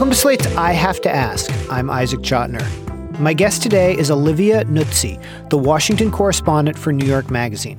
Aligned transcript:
Welcome 0.00 0.12
to 0.12 0.18
Slate's 0.18 0.46
I 0.56 0.72
Have 0.72 0.98
to 1.02 1.14
Ask. 1.14 1.50
I'm 1.70 1.90
Isaac 1.90 2.20
Chotiner. 2.20 2.66
My 3.20 3.34
guest 3.34 3.62
today 3.62 3.94
is 3.94 4.10
Olivia 4.10 4.64
Nuzzi, 4.64 5.22
the 5.50 5.58
Washington 5.58 6.10
correspondent 6.10 6.78
for 6.78 6.90
New 6.90 7.04
York 7.04 7.30
Magazine. 7.30 7.78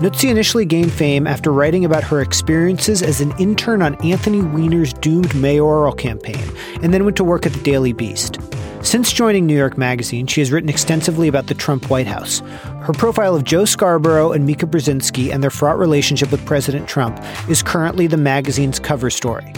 Nuzzi 0.00 0.28
initially 0.28 0.64
gained 0.64 0.92
fame 0.92 1.24
after 1.24 1.52
writing 1.52 1.84
about 1.84 2.02
her 2.02 2.20
experiences 2.20 3.00
as 3.00 3.20
an 3.20 3.32
intern 3.38 3.80
on 3.80 3.94
Anthony 4.04 4.40
Weiner's 4.40 4.92
doomed 4.92 5.32
mayoral 5.36 5.92
campaign, 5.92 6.44
and 6.82 6.92
then 6.92 7.04
went 7.04 7.16
to 7.18 7.22
work 7.22 7.46
at 7.46 7.52
the 7.52 7.62
Daily 7.62 7.92
Beast. 7.92 8.40
Since 8.82 9.12
joining 9.12 9.46
New 9.46 9.56
York 9.56 9.78
Magazine, 9.78 10.26
she 10.26 10.40
has 10.40 10.50
written 10.50 10.68
extensively 10.68 11.28
about 11.28 11.46
the 11.46 11.54
Trump 11.54 11.88
White 11.88 12.08
House. 12.08 12.40
Her 12.80 12.92
profile 12.92 13.36
of 13.36 13.44
Joe 13.44 13.66
Scarborough 13.66 14.32
and 14.32 14.44
Mika 14.44 14.66
Brzezinski 14.66 15.32
and 15.32 15.44
their 15.44 15.50
fraught 15.50 15.78
relationship 15.78 16.32
with 16.32 16.44
President 16.44 16.88
Trump 16.88 17.22
is 17.48 17.62
currently 17.62 18.08
the 18.08 18.16
magazine's 18.16 18.80
cover 18.80 19.10
story. 19.10 19.52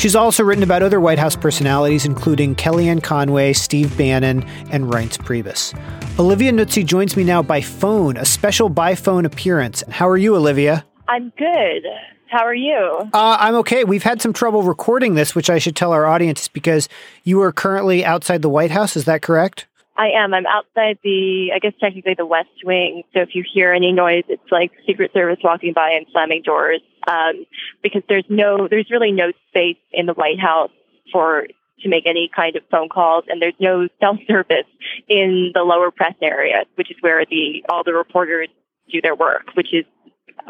She's 0.00 0.16
also 0.16 0.42
written 0.42 0.64
about 0.64 0.82
other 0.82 0.98
White 0.98 1.18
House 1.18 1.36
personalities, 1.36 2.06
including 2.06 2.54
Kellyanne 2.54 3.02
Conway, 3.02 3.52
Steve 3.52 3.94
Bannon, 3.98 4.44
and 4.70 4.86
Reince 4.86 5.18
Priebus. 5.18 5.78
Olivia 6.18 6.50
Nuzzi 6.52 6.86
joins 6.86 7.18
me 7.18 7.22
now 7.22 7.42
by 7.42 7.60
phone, 7.60 8.16
a 8.16 8.24
special 8.24 8.70
by 8.70 8.94
phone 8.94 9.26
appearance. 9.26 9.84
How 9.90 10.08
are 10.08 10.16
you, 10.16 10.34
Olivia? 10.34 10.86
I'm 11.06 11.30
good. 11.36 11.84
How 12.28 12.46
are 12.46 12.54
you? 12.54 13.10
Uh, 13.12 13.36
I'm 13.40 13.56
okay. 13.56 13.84
We've 13.84 14.02
had 14.02 14.22
some 14.22 14.32
trouble 14.32 14.62
recording 14.62 15.16
this, 15.16 15.34
which 15.34 15.50
I 15.50 15.58
should 15.58 15.76
tell 15.76 15.92
our 15.92 16.06
audience 16.06 16.48
because 16.48 16.88
you 17.22 17.42
are 17.42 17.52
currently 17.52 18.02
outside 18.02 18.40
the 18.40 18.48
White 18.48 18.70
House. 18.70 18.96
Is 18.96 19.04
that 19.04 19.20
correct? 19.20 19.66
I 20.00 20.12
am. 20.16 20.32
I'm 20.32 20.46
outside 20.46 20.98
the, 21.04 21.50
I 21.54 21.58
guess 21.58 21.74
technically 21.78 22.14
the 22.16 22.24
West 22.24 22.48
Wing. 22.64 23.02
So 23.12 23.20
if 23.20 23.34
you 23.34 23.44
hear 23.52 23.74
any 23.74 23.92
noise, 23.92 24.24
it's 24.28 24.50
like 24.50 24.70
Secret 24.86 25.12
Service 25.12 25.36
walking 25.44 25.74
by 25.74 25.90
and 25.90 26.06
slamming 26.10 26.40
doors. 26.42 26.80
Um, 27.06 27.44
because 27.82 28.00
there's 28.08 28.24
no, 28.30 28.66
there's 28.66 28.90
really 28.90 29.12
no 29.12 29.32
space 29.48 29.76
in 29.92 30.06
the 30.06 30.14
White 30.14 30.40
House 30.40 30.70
for 31.12 31.46
to 31.82 31.88
make 31.88 32.06
any 32.06 32.30
kind 32.34 32.56
of 32.56 32.62
phone 32.70 32.88
calls, 32.88 33.24
and 33.28 33.42
there's 33.42 33.54
no 33.60 33.88
cell 34.00 34.18
service 34.26 34.68
in 35.08 35.50
the 35.54 35.62
lower 35.62 35.90
press 35.90 36.14
area, 36.22 36.64
which 36.76 36.90
is 36.90 36.96
where 37.00 37.24
the 37.26 37.64
all 37.68 37.82
the 37.84 37.92
reporters 37.92 38.48
do 38.90 39.00
their 39.02 39.14
work, 39.14 39.54
which 39.54 39.72
is 39.72 39.84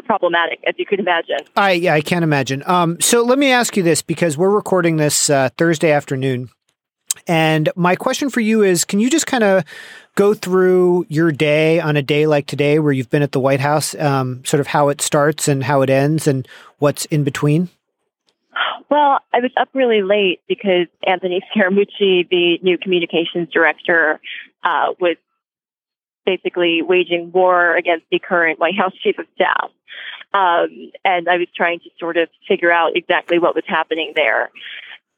problematic, 0.05 0.59
as 0.67 0.75
you 0.77 0.85
could 0.85 0.99
imagine. 0.99 1.39
I 1.55 1.71
yeah, 1.71 1.93
I 1.93 2.01
can't 2.01 2.23
imagine. 2.23 2.63
Um, 2.65 2.99
so 2.99 3.23
let 3.23 3.37
me 3.37 3.51
ask 3.51 3.77
you 3.77 3.83
this 3.83 4.01
because 4.01 4.37
we're 4.37 4.49
recording 4.49 4.97
this 4.97 5.29
uh, 5.29 5.49
Thursday 5.57 5.91
afternoon. 5.91 6.49
And 7.27 7.69
my 7.75 7.95
question 7.95 8.29
for 8.29 8.39
you 8.39 8.63
is 8.63 8.85
can 8.85 8.99
you 8.99 9.09
just 9.09 9.27
kind 9.27 9.43
of 9.43 9.63
go 10.15 10.33
through 10.33 11.05
your 11.09 11.31
day 11.31 11.79
on 11.79 11.95
a 11.95 12.01
day 12.01 12.27
like 12.27 12.47
today 12.47 12.79
where 12.79 12.91
you've 12.91 13.09
been 13.09 13.21
at 13.21 13.31
the 13.31 13.39
White 13.39 13.59
House, 13.59 13.95
um, 13.95 14.43
sort 14.45 14.59
of 14.59 14.67
how 14.67 14.89
it 14.89 15.01
starts 15.01 15.47
and 15.47 15.63
how 15.63 15.81
it 15.81 15.89
ends 15.89 16.27
and 16.27 16.47
what's 16.79 17.05
in 17.05 17.23
between? 17.23 17.69
Well, 18.89 19.19
I 19.33 19.39
was 19.39 19.51
up 19.55 19.69
really 19.73 20.01
late 20.01 20.41
because 20.47 20.87
Anthony 21.07 21.41
Scaramucci, 21.55 22.27
the 22.29 22.59
new 22.61 22.77
communications 22.77 23.49
director, 23.53 24.19
uh, 24.63 24.93
was 24.99 25.15
basically 26.25 26.81
waging 26.81 27.31
war 27.31 27.75
against 27.75 28.05
the 28.11 28.19
current 28.19 28.59
White 28.59 28.77
House 28.77 28.93
chief 29.01 29.17
of 29.17 29.25
staff. 29.35 29.71
Um, 30.33 30.91
and 31.03 31.27
I 31.27 31.37
was 31.37 31.47
trying 31.55 31.79
to 31.79 31.89
sort 31.99 32.17
of 32.17 32.29
figure 32.47 32.71
out 32.71 32.95
exactly 32.95 33.39
what 33.39 33.55
was 33.55 33.63
happening 33.67 34.13
there 34.15 34.49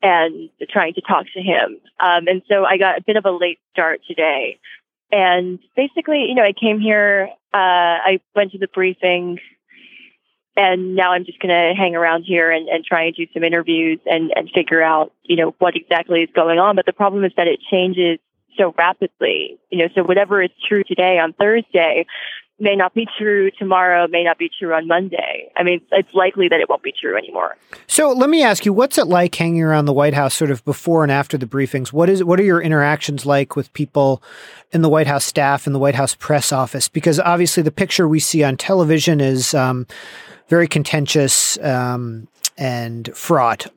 and 0.03 0.49
trying 0.69 0.93
to 0.93 1.01
talk 1.01 1.25
to 1.33 1.41
him. 1.41 1.79
Um, 1.99 2.27
and 2.27 2.41
so 2.49 2.65
I 2.65 2.77
got 2.77 2.99
a 2.99 3.01
bit 3.01 3.15
of 3.15 3.25
a 3.25 3.31
late 3.31 3.59
start 3.71 4.01
today. 4.05 4.59
And 5.11 5.59
basically, 5.75 6.25
you 6.27 6.35
know, 6.35 6.43
I 6.43 6.51
came 6.51 6.79
here, 6.79 7.29
uh, 7.53 7.57
I 7.57 8.19
went 8.35 8.51
to 8.51 8.57
the 8.57 8.67
briefing, 8.67 9.39
and 10.57 10.95
now 10.95 11.13
I'm 11.13 11.25
just 11.25 11.39
going 11.39 11.49
to 11.49 11.73
hang 11.75 11.95
around 11.95 12.23
here 12.23 12.51
and, 12.51 12.67
and 12.67 12.83
try 12.83 13.05
and 13.05 13.15
do 13.15 13.25
some 13.33 13.43
interviews 13.43 13.99
and, 14.05 14.31
and 14.35 14.49
figure 14.53 14.83
out, 14.83 15.13
you 15.23 15.37
know, 15.37 15.55
what 15.59 15.75
exactly 15.75 16.21
is 16.21 16.29
going 16.35 16.59
on. 16.59 16.75
But 16.75 16.85
the 16.85 16.93
problem 16.93 17.23
is 17.23 17.31
that 17.37 17.47
it 17.47 17.59
changes 17.71 18.19
so 18.57 18.73
rapidly, 18.77 19.57
you 19.71 19.79
know, 19.79 19.89
so 19.95 20.03
whatever 20.03 20.41
is 20.43 20.51
true 20.67 20.83
today 20.83 21.17
on 21.17 21.33
Thursday 21.33 22.05
may 22.63 22.75
not 22.75 22.93
be 22.93 23.07
true 23.17 23.51
tomorrow, 23.51 24.07
may 24.07 24.23
not 24.23 24.37
be 24.37 24.49
true 24.57 24.73
on 24.73 24.87
Monday. 24.87 25.51
I 25.55 25.63
mean, 25.63 25.81
it's 25.91 26.13
likely 26.13 26.47
that 26.47 26.59
it 26.59 26.69
won't 26.69 26.81
be 26.81 26.93
true 26.99 27.17
anymore. 27.17 27.57
So 27.87 28.11
let 28.11 28.29
me 28.29 28.41
ask 28.41 28.65
you, 28.65 28.73
what's 28.73 28.97
it 28.97 29.07
like 29.07 29.35
hanging 29.35 29.61
around 29.61 29.85
the 29.85 29.93
White 29.93 30.13
House 30.13 30.33
sort 30.33 30.49
of 30.49 30.63
before 30.65 31.03
and 31.03 31.11
after 31.11 31.37
the 31.37 31.45
briefings? 31.45 31.93
What 31.93 32.09
is 32.09 32.23
what 32.23 32.39
are 32.39 32.43
your 32.43 32.61
interactions 32.61 33.25
like 33.25 33.55
with 33.55 33.71
people 33.73 34.23
in 34.71 34.81
the 34.81 34.89
White 34.89 35.07
House 35.07 35.25
staff 35.25 35.67
and 35.67 35.75
the 35.75 35.79
White 35.79 35.95
House 35.95 36.15
press 36.15 36.51
office? 36.51 36.87
Because 36.87 37.19
obviously 37.19 37.61
the 37.61 37.71
picture 37.71 38.07
we 38.07 38.19
see 38.19 38.43
on 38.43 38.57
television 38.57 39.21
is 39.21 39.53
um, 39.53 39.85
very 40.47 40.67
contentious 40.67 41.57
um, 41.59 42.27
and 42.57 43.09
fraught. 43.15 43.67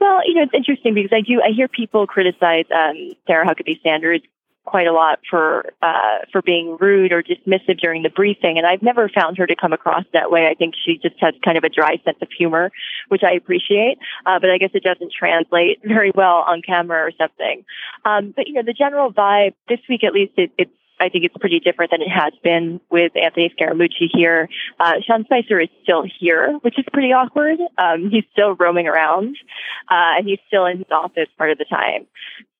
Well, 0.00 0.20
you 0.26 0.34
know, 0.34 0.42
it's 0.42 0.54
interesting 0.54 0.94
because 0.94 1.12
I 1.12 1.20
do 1.20 1.42
I 1.42 1.52
hear 1.54 1.68
people 1.68 2.06
criticize 2.06 2.66
um, 2.70 3.12
Sarah 3.26 3.46
Huckabee 3.46 3.82
Sanders 3.82 4.20
quite 4.66 4.86
a 4.86 4.92
lot 4.92 5.20
for 5.30 5.72
uh, 5.80 6.18
for 6.30 6.42
being 6.42 6.76
rude 6.78 7.12
or 7.12 7.22
dismissive 7.22 7.78
during 7.80 8.02
the 8.02 8.10
briefing, 8.10 8.58
and 8.58 8.66
I've 8.66 8.82
never 8.82 9.08
found 9.08 9.38
her 9.38 9.46
to 9.46 9.56
come 9.56 9.72
across 9.72 10.04
that 10.12 10.30
way. 10.30 10.46
I 10.46 10.54
think 10.54 10.74
she 10.84 10.98
just 10.98 11.14
has 11.20 11.34
kind 11.44 11.56
of 11.56 11.64
a 11.64 11.68
dry 11.68 11.96
sense 12.04 12.18
of 12.20 12.28
humor, 12.36 12.70
which 13.08 13.22
I 13.24 13.32
appreciate, 13.32 13.98
uh, 14.26 14.38
but 14.40 14.50
I 14.50 14.58
guess 14.58 14.70
it 14.74 14.82
doesn't 14.82 15.12
translate 15.12 15.80
very 15.84 16.12
well 16.14 16.44
on 16.46 16.62
camera 16.62 16.98
or 16.98 17.12
something. 17.16 17.64
Um, 18.04 18.34
but 18.36 18.46
you 18.48 18.54
know, 18.54 18.62
the 18.62 18.74
general 18.74 19.12
vibe 19.12 19.54
this 19.68 19.80
week, 19.88 20.04
at 20.04 20.12
least, 20.12 20.32
it, 20.36 20.50
it's 20.58 20.70
I 20.98 21.08
think 21.10 21.24
it's 21.24 21.36
pretty 21.38 21.60
different 21.60 21.90
than 21.90 22.00
it 22.00 22.08
has 22.08 22.32
been 22.42 22.80
with 22.90 23.12
Anthony 23.16 23.52
Scaramucci 23.58 24.08
here. 24.12 24.48
Uh, 24.80 24.94
Sean 25.06 25.24
Spicer 25.24 25.60
is 25.60 25.68
still 25.82 26.04
here, 26.18 26.54
which 26.62 26.78
is 26.78 26.86
pretty 26.92 27.12
awkward. 27.12 27.58
Um, 27.76 28.08
he's 28.10 28.24
still 28.32 28.54
roaming 28.54 28.88
around, 28.88 29.36
uh, 29.90 30.16
and 30.16 30.26
he's 30.26 30.38
still 30.46 30.64
in 30.64 30.78
his 30.78 30.86
office 30.90 31.28
part 31.36 31.50
of 31.50 31.58
the 31.58 31.66
time. 31.66 32.06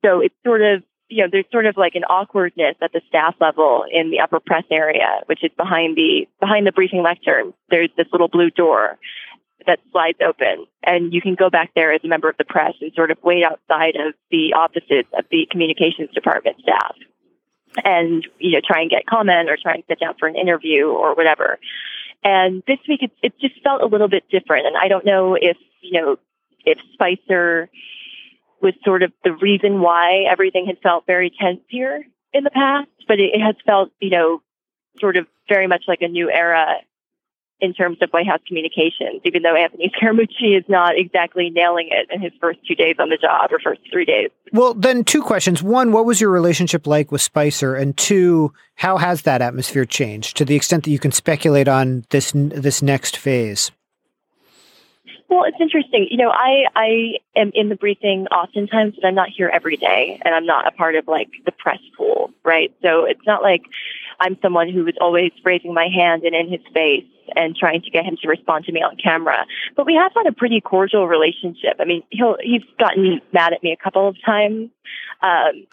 So 0.05 0.21
it's 0.21 0.35
sort 0.45 0.61
of 0.61 0.83
you 1.09 1.23
know, 1.23 1.29
there's 1.31 1.45
sort 1.53 1.67
of 1.67 1.77
like 1.77 1.95
an 1.95 2.05
awkwardness 2.05 2.77
at 2.83 2.93
the 2.93 3.01
staff 3.09 3.35
level 3.41 3.85
in 3.91 4.11
the 4.11 4.21
upper 4.21 4.41
press 4.41 4.65
area, 4.71 5.21
which 5.27 5.45
is 5.45 5.51
behind 5.57 5.97
the 5.97 6.27
behind 6.41 6.67
the 6.67 6.73
briefing 6.73 7.03
lectern. 7.03 7.55
There's 7.71 7.91
this 7.97 8.07
little 8.13 8.29
blue 8.29 8.51
door 8.51 8.99
that 9.67 9.79
slides 9.93 10.19
open, 10.25 10.67
and 10.83 11.13
you 11.13 11.21
can 11.21 11.35
go 11.35 11.51
back 11.51 11.71
there 11.75 11.93
as 11.93 12.01
a 12.05 12.09
member 12.09 12.29
of 12.29 12.37
the 12.37 12.45
press 12.45 12.75
and 12.81 12.93
sort 12.95 13.11
of 13.11 13.19
wait 13.23 13.45
outside 13.45 13.97
of 13.97 14.15
the 14.31 14.55
offices 14.55 15.05
of 15.17 15.25
the 15.31 15.47
communications 15.51 16.11
department 16.13 16.57
staff, 16.61 16.95
and 17.85 18.27
you 18.39 18.53
know, 18.53 18.61
try 18.67 18.81
and 18.81 18.91
get 18.91 19.07
comment 19.07 19.49
or 19.49 19.57
try 19.61 19.75
and 19.75 19.85
sit 19.89 20.01
down 20.01 20.15
for 20.19 20.27
an 20.27 20.37
interview 20.37 20.89
or 20.89 21.15
whatever. 21.15 21.59
And 22.25 22.63
this 22.67 22.79
week, 22.89 23.03
it, 23.03 23.13
it 23.23 23.39
just 23.41 23.63
felt 23.63 23.83
a 23.83 23.87
little 23.87 24.09
bit 24.09 24.25
different, 24.31 24.67
and 24.67 24.77
I 24.77 24.89
don't 24.89 25.05
know 25.05 25.35
if 25.35 25.57
you 25.83 26.01
know 26.01 26.17
if 26.65 26.79
Spicer 26.95 27.71
was 28.67 28.75
sort 28.85 29.05
of 29.05 29.13
the 29.23 29.33
reason 29.33 29.81
why 29.81 30.25
everything 30.29 30.67
had 30.67 30.79
felt 30.83 31.07
very 31.07 31.31
tense 31.31 31.61
here 31.69 32.05
in 32.33 32.43
the 32.43 32.51
past, 32.51 32.89
but 33.07 33.21
it, 33.21 33.31
it 33.33 33.41
has 33.41 33.55
felt, 33.65 33.93
you 34.01 34.11
know, 34.11 34.43
sort 34.99 35.17
of 35.17 35.27
very 35.49 35.69
much 35.69 35.85
like 35.87 36.03
a 36.03 36.09
new 36.09 36.29
era 36.29 36.75
in 37.61 37.73
terms 37.73 37.99
of 38.03 38.11
White 38.11 38.27
House 38.27 38.41
communications, 38.47 39.23
even 39.25 39.43
though 39.43 39.55
Anthony 39.55 39.91
Scaramucci 39.97 40.59
is 40.59 40.65
not 40.69 40.99
exactly 40.99 41.49
nailing 41.49 41.89
it 41.91 42.09
in 42.11 42.21
his 42.21 42.33
first 42.41 42.59
two 42.67 42.75
days 42.75 42.97
on 42.99 43.09
the 43.09 43.17
job 43.17 43.51
or 43.53 43.61
first 43.61 43.81
three 43.91 44.05
days. 44.05 44.31
Well, 44.53 44.75
then 44.75 45.05
two 45.05 45.23
questions. 45.23 45.63
One, 45.63 45.93
what 45.93 46.05
was 46.05 46.21
your 46.21 46.31
relationship 46.31 46.89
like 46.89 47.13
with 47.13 47.23
Spicer? 47.23 47.77
And 47.77 47.97
two, 47.97 48.53
how 48.75 48.99
has 48.99 49.23
that 49.23 49.41
atmosphere 49.41 49.85
changed 49.87 50.37
to 50.37 50.45
the 50.45 50.57
extent 50.57 50.85
that 50.85 50.91
you 50.91 50.99
can 50.99 51.13
speculate 51.13 51.69
on 51.69 52.05
this 52.11 52.33
this 52.35 52.83
next 52.83 53.17
phase? 53.17 53.71
Well, 55.29 55.45
it's 55.45 55.57
interesting. 55.61 56.07
You 56.11 56.19
know, 56.19 56.31
I 56.31 56.65
I 56.77 57.17
am 57.35 57.51
in 57.55 57.69
the 57.69 57.75
briefing 57.75 58.27
oftentimes, 58.29 58.95
but 58.95 59.07
I'm 59.07 59.15
not 59.15 59.29
here 59.29 59.51
every 59.53 59.77
day, 59.77 60.21
and 60.25 60.35
I'm 60.35 60.47
not 60.47 60.67
a 60.67 60.71
part 60.71 60.95
of 60.95 61.09
like 61.09 61.29
the 61.45 61.53
press 61.53 61.81
pool, 61.97 62.31
right? 62.45 62.73
So 62.83 63.05
it's 63.05 63.27
not 63.27 63.43
like 63.43 63.63
I'm 64.21 64.39
someone 64.41 64.69
who 64.71 64.87
is 64.87 64.95
always 65.01 65.33
raising 65.45 65.75
my 65.75 65.89
hand 65.89 66.23
and 66.23 66.35
in 66.35 66.49
his 66.49 66.61
face 66.73 67.05
and 67.35 67.57
trying 67.57 67.83
to 67.83 67.91
get 67.91 68.05
him 68.05 68.17
to 68.23 68.29
respond 68.29 68.67
to 68.67 68.73
me 68.73 68.83
on 68.83 68.97
camera. 68.97 69.45
But 69.75 69.87
we 69.87 69.95
have 69.95 70.13
had 70.15 70.27
a 70.27 70.33
pretty 70.33 70.61
cordial 70.61 71.09
relationship. 71.09 71.77
I 71.81 71.85
mean, 71.85 72.03
he'll 72.11 72.37
he's 72.41 72.63
gotten 72.79 73.21
mad 73.33 73.53
at 73.53 73.63
me 73.65 73.73
a 73.73 73.77
couple 73.77 74.07
of 74.09 74.17
times. 74.25 74.71
Um, 75.23 75.67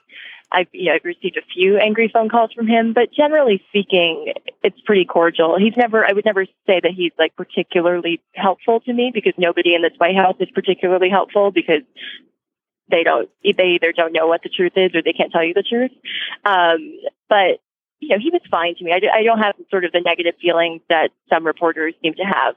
I've 0.54 0.68
you 0.72 0.92
know 0.92 1.00
received 1.04 1.38
a 1.38 1.42
few 1.54 1.78
angry 1.78 2.10
phone 2.14 2.30
calls 2.30 2.54
from 2.54 2.68
him, 2.68 2.94
but 2.94 3.12
generally 3.12 3.64
speaking, 3.70 4.34
it's 4.62 4.80
pretty 4.82 5.06
cordial. 5.06 5.58
He's 5.58 5.76
never 5.76 6.06
I 6.06 6.14
would 6.14 6.26
never 6.26 6.46
say 6.68 6.80
that 6.82 6.92
he's 6.96 7.12
like 7.18 7.36
particularly 7.36 8.22
helpful 8.34 8.80
to 8.82 8.94
me 8.94 9.12
because 9.14 9.34
nobody 9.38 9.74
in 9.74 9.82
this 9.82 9.94
White 9.98 10.16
House 10.16 10.36
is 10.40 10.50
particularly 10.54 11.10
helpful 11.10 11.52
because 11.52 11.82
they 12.90 13.04
don't 13.04 13.30
they 13.44 13.76
either 13.76 13.92
don't 13.92 14.14
know 14.14 14.28
what 14.28 14.44
the 14.44 14.50
truth 14.50 14.74
is 14.76 14.94
or 14.94 15.02
they 15.02 15.14
can't 15.14 15.32
tell 15.32 15.44
you 15.44 15.54
the 15.54 15.64
truth. 15.64 15.92
Um, 16.46 17.00
but 17.28 17.60
you 18.00 18.10
know, 18.10 18.20
he 18.20 18.30
was 18.30 18.42
fine 18.52 18.76
to 18.76 18.84
me. 18.84 18.92
I, 18.92 19.00
I 19.20 19.24
don't 19.24 19.40
have 19.40 19.56
sort 19.72 19.86
of 19.86 19.92
the 19.92 20.02
negative 20.02 20.36
feelings 20.42 20.82
that 20.90 21.10
some 21.30 21.46
reporters 21.46 21.94
seem 22.02 22.14
to 22.16 22.24
have 22.24 22.56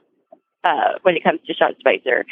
uh, 0.67 0.99
when 1.03 1.15
it 1.15 1.23
comes 1.23 1.39
to 1.47 1.53
Sean 1.53 1.75
Spicer. 1.79 2.25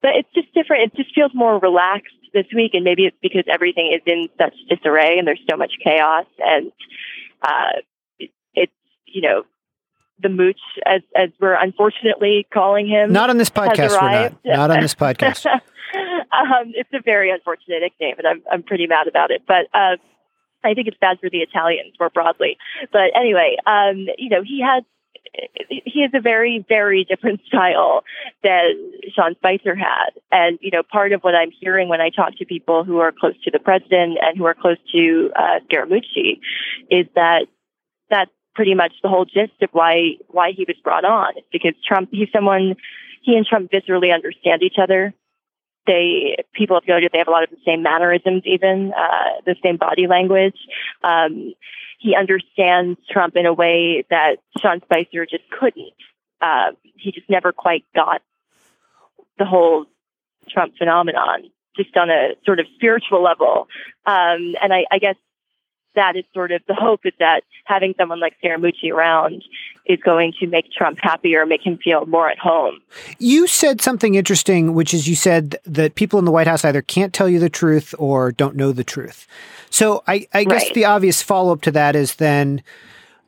But 0.00 0.12
it's 0.16 0.28
just 0.34 0.52
different. 0.54 0.92
It 0.92 0.96
just 0.96 1.14
feels 1.14 1.32
more 1.34 1.58
relaxed 1.58 2.14
this 2.32 2.46
week, 2.54 2.72
and 2.74 2.84
maybe 2.84 3.04
it's 3.04 3.16
because 3.20 3.44
everything 3.52 3.92
is 3.94 4.00
in 4.06 4.28
such 4.38 4.54
disarray 4.68 5.18
and 5.18 5.26
there's 5.26 5.42
so 5.50 5.56
much 5.56 5.72
chaos, 5.84 6.26
and 6.38 6.72
uh, 7.42 7.80
it, 8.18 8.30
it's 8.54 8.72
you 9.06 9.22
know 9.22 9.42
the 10.20 10.28
mooch 10.28 10.60
as 10.86 11.02
as 11.14 11.28
we're 11.40 11.54
unfortunately 11.54 12.46
calling 12.52 12.88
him. 12.88 13.12
Not 13.12 13.30
on 13.30 13.36
this 13.36 13.50
podcast. 13.50 13.90
We're 13.90 14.00
not. 14.00 14.44
Not 14.44 14.70
on 14.70 14.80
this 14.80 14.94
podcast. 14.94 15.46
Um, 15.94 16.72
it's 16.74 16.88
a 16.94 17.02
very 17.04 17.30
unfortunate 17.30 17.82
nickname, 17.82 18.14
and 18.16 18.26
I'm 18.26 18.42
I'm 18.50 18.62
pretty 18.62 18.86
mad 18.86 19.06
about 19.06 19.30
it. 19.30 19.42
But 19.46 19.68
uh, 19.74 19.96
I 20.64 20.72
think 20.72 20.88
it's 20.88 20.96
bad 20.98 21.18
for 21.20 21.28
the 21.28 21.40
Italians 21.40 21.92
more 22.00 22.08
broadly. 22.08 22.56
But 22.90 23.12
anyway, 23.14 23.58
um, 23.66 24.06
you 24.16 24.30
know, 24.30 24.42
he 24.42 24.62
has 24.64 24.82
he 25.68 26.02
has 26.02 26.10
a 26.14 26.20
very, 26.20 26.64
very 26.68 27.04
different 27.04 27.40
style 27.46 28.04
than 28.42 28.92
Sean 29.14 29.34
Spicer 29.36 29.74
had. 29.74 30.10
And, 30.30 30.58
you 30.60 30.70
know, 30.70 30.82
part 30.82 31.12
of 31.12 31.22
what 31.22 31.34
I'm 31.34 31.50
hearing 31.60 31.88
when 31.88 32.00
I 32.00 32.10
talk 32.10 32.36
to 32.38 32.44
people 32.44 32.84
who 32.84 32.98
are 32.98 33.12
close 33.12 33.34
to 33.44 33.50
the 33.50 33.58
president 33.58 34.18
and 34.20 34.36
who 34.36 34.44
are 34.44 34.54
close 34.54 34.78
to 34.92 35.30
uh, 35.34 35.60
Scaramucci 35.70 36.40
is 36.90 37.06
that 37.14 37.46
that's 38.10 38.30
pretty 38.54 38.74
much 38.74 38.92
the 39.02 39.08
whole 39.08 39.24
gist 39.24 39.62
of 39.62 39.70
why, 39.72 40.12
why 40.28 40.52
he 40.52 40.64
was 40.66 40.76
brought 40.84 41.04
on. 41.04 41.32
It's 41.36 41.46
because 41.50 41.74
Trump, 41.86 42.10
he's 42.12 42.28
someone, 42.32 42.76
he 43.22 43.36
and 43.36 43.46
Trump 43.46 43.70
viscerally 43.70 44.12
understand 44.12 44.62
each 44.62 44.76
other. 44.80 45.14
They, 45.86 46.36
people 46.54 46.76
have 46.76 46.86
noted 46.86 47.10
they 47.12 47.18
have 47.18 47.28
a 47.28 47.32
lot 47.32 47.44
of 47.44 47.50
the 47.50 47.56
same 47.66 47.82
mannerisms, 47.82 48.42
even, 48.44 48.92
uh, 48.96 49.40
the 49.44 49.56
same 49.62 49.76
body 49.76 50.06
language. 50.06 50.56
Um, 51.02 51.54
he 51.98 52.14
understands 52.16 52.98
Trump 53.10 53.36
in 53.36 53.46
a 53.46 53.52
way 53.52 54.04
that 54.10 54.36
Sean 54.60 54.80
Spicer 54.82 55.26
just 55.26 55.44
couldn't. 55.50 55.92
Uh, 56.40 56.72
he 56.96 57.12
just 57.12 57.30
never 57.30 57.52
quite 57.52 57.84
got 57.94 58.22
the 59.38 59.44
whole 59.44 59.86
Trump 60.48 60.74
phenomenon, 60.76 61.50
just 61.76 61.96
on 61.96 62.10
a 62.10 62.34
sort 62.44 62.60
of 62.60 62.66
spiritual 62.74 63.22
level. 63.22 63.68
Um, 64.06 64.54
and 64.60 64.72
I, 64.72 64.84
I 64.90 64.98
guess 64.98 65.16
that 65.94 66.16
is 66.16 66.24
sort 66.34 66.52
of 66.52 66.62
the 66.66 66.74
hope 66.74 67.00
is 67.04 67.12
that 67.18 67.42
having 67.64 67.94
someone 67.98 68.20
like 68.20 68.34
Scaramucci 68.42 68.90
around 68.92 69.42
is 69.86 69.98
going 70.04 70.32
to 70.40 70.46
make 70.46 70.70
Trump 70.70 70.98
happier, 71.02 71.44
make 71.44 71.64
him 71.66 71.78
feel 71.78 72.06
more 72.06 72.28
at 72.28 72.38
home. 72.38 72.80
You 73.18 73.46
said 73.46 73.80
something 73.80 74.14
interesting, 74.14 74.74
which 74.74 74.94
is 74.94 75.08
you 75.08 75.16
said 75.16 75.56
that 75.64 75.94
people 75.96 76.18
in 76.18 76.24
the 76.24 76.30
White 76.30 76.46
House 76.46 76.64
either 76.64 76.82
can't 76.82 77.12
tell 77.12 77.28
you 77.28 77.38
the 77.40 77.50
truth 77.50 77.94
or 77.98 78.30
don't 78.32 78.56
know 78.56 78.72
the 78.72 78.84
truth. 78.84 79.26
So 79.70 80.02
I, 80.06 80.26
I 80.32 80.44
guess 80.44 80.64
Right. 80.64 80.74
the 80.74 80.84
obvious 80.84 81.22
follow 81.22 81.52
up 81.52 81.62
to 81.62 81.70
that 81.72 81.96
is 81.96 82.16
then 82.16 82.62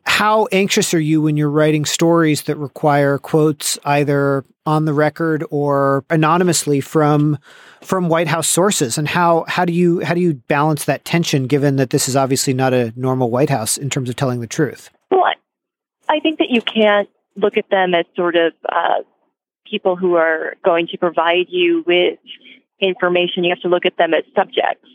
how 0.07 0.47
anxious 0.53 0.93
are 0.95 1.01
you 1.01 1.23
when 1.23 1.37
you're 1.37 1.51
writing 1.51 1.85
stories 1.85 2.43
that 2.43 2.57
require 2.57 3.19
quotes 3.19 3.79
either 3.85 4.45
on 4.67 4.85
the 4.85 4.93
record 4.93 5.45
or 5.51 6.05
anonymously 6.11 6.81
from 6.81 7.39
from 7.81 8.09
White 8.09 8.29
House 8.29 8.49
sources 8.49 8.97
and 8.97 9.09
how 9.09 9.45
how 9.49 9.65
do 9.65 9.73
you 9.73 10.01
how 10.01 10.15
do 10.15 10.21
you 10.21 10.35
balance 10.35 10.85
that 10.85 11.05
tension 11.05 11.47
given 11.47 11.77
that 11.77 11.91
this 11.91 12.09
is 12.09 12.17
obviously 12.17 12.55
not 12.55 12.73
a 12.73 12.93
normal 12.97 13.31
White 13.31 13.51
House 13.51 13.77
in 13.77 13.91
terms 13.91 14.09
of 14.09 14.17
telling 14.17 14.41
the 14.41 14.47
truth? 14.47 14.91
Well, 15.11 15.25
I- 16.09 16.21
think 16.21 16.39
that 16.39 16.51
you 16.51 16.63
can't 16.63 17.09
look 17.37 17.57
at 17.57 17.69
them 17.71 17.95
as 17.95 18.07
sort 18.17 18.37
of 18.37 18.53
uh, 18.69 19.03
people 19.69 19.97
who 19.97 20.15
are 20.15 20.55
going 20.65 20.87
to 20.89 20.99
provide 20.99 21.47
you 21.49 21.85
with 21.87 22.19
information. 22.81 23.45
You 23.45 23.51
have 23.51 23.61
to 23.63 23.69
look 23.69 23.85
at 23.85 23.97
them 23.97 24.15
as 24.15 24.25
subjects. 24.35 24.89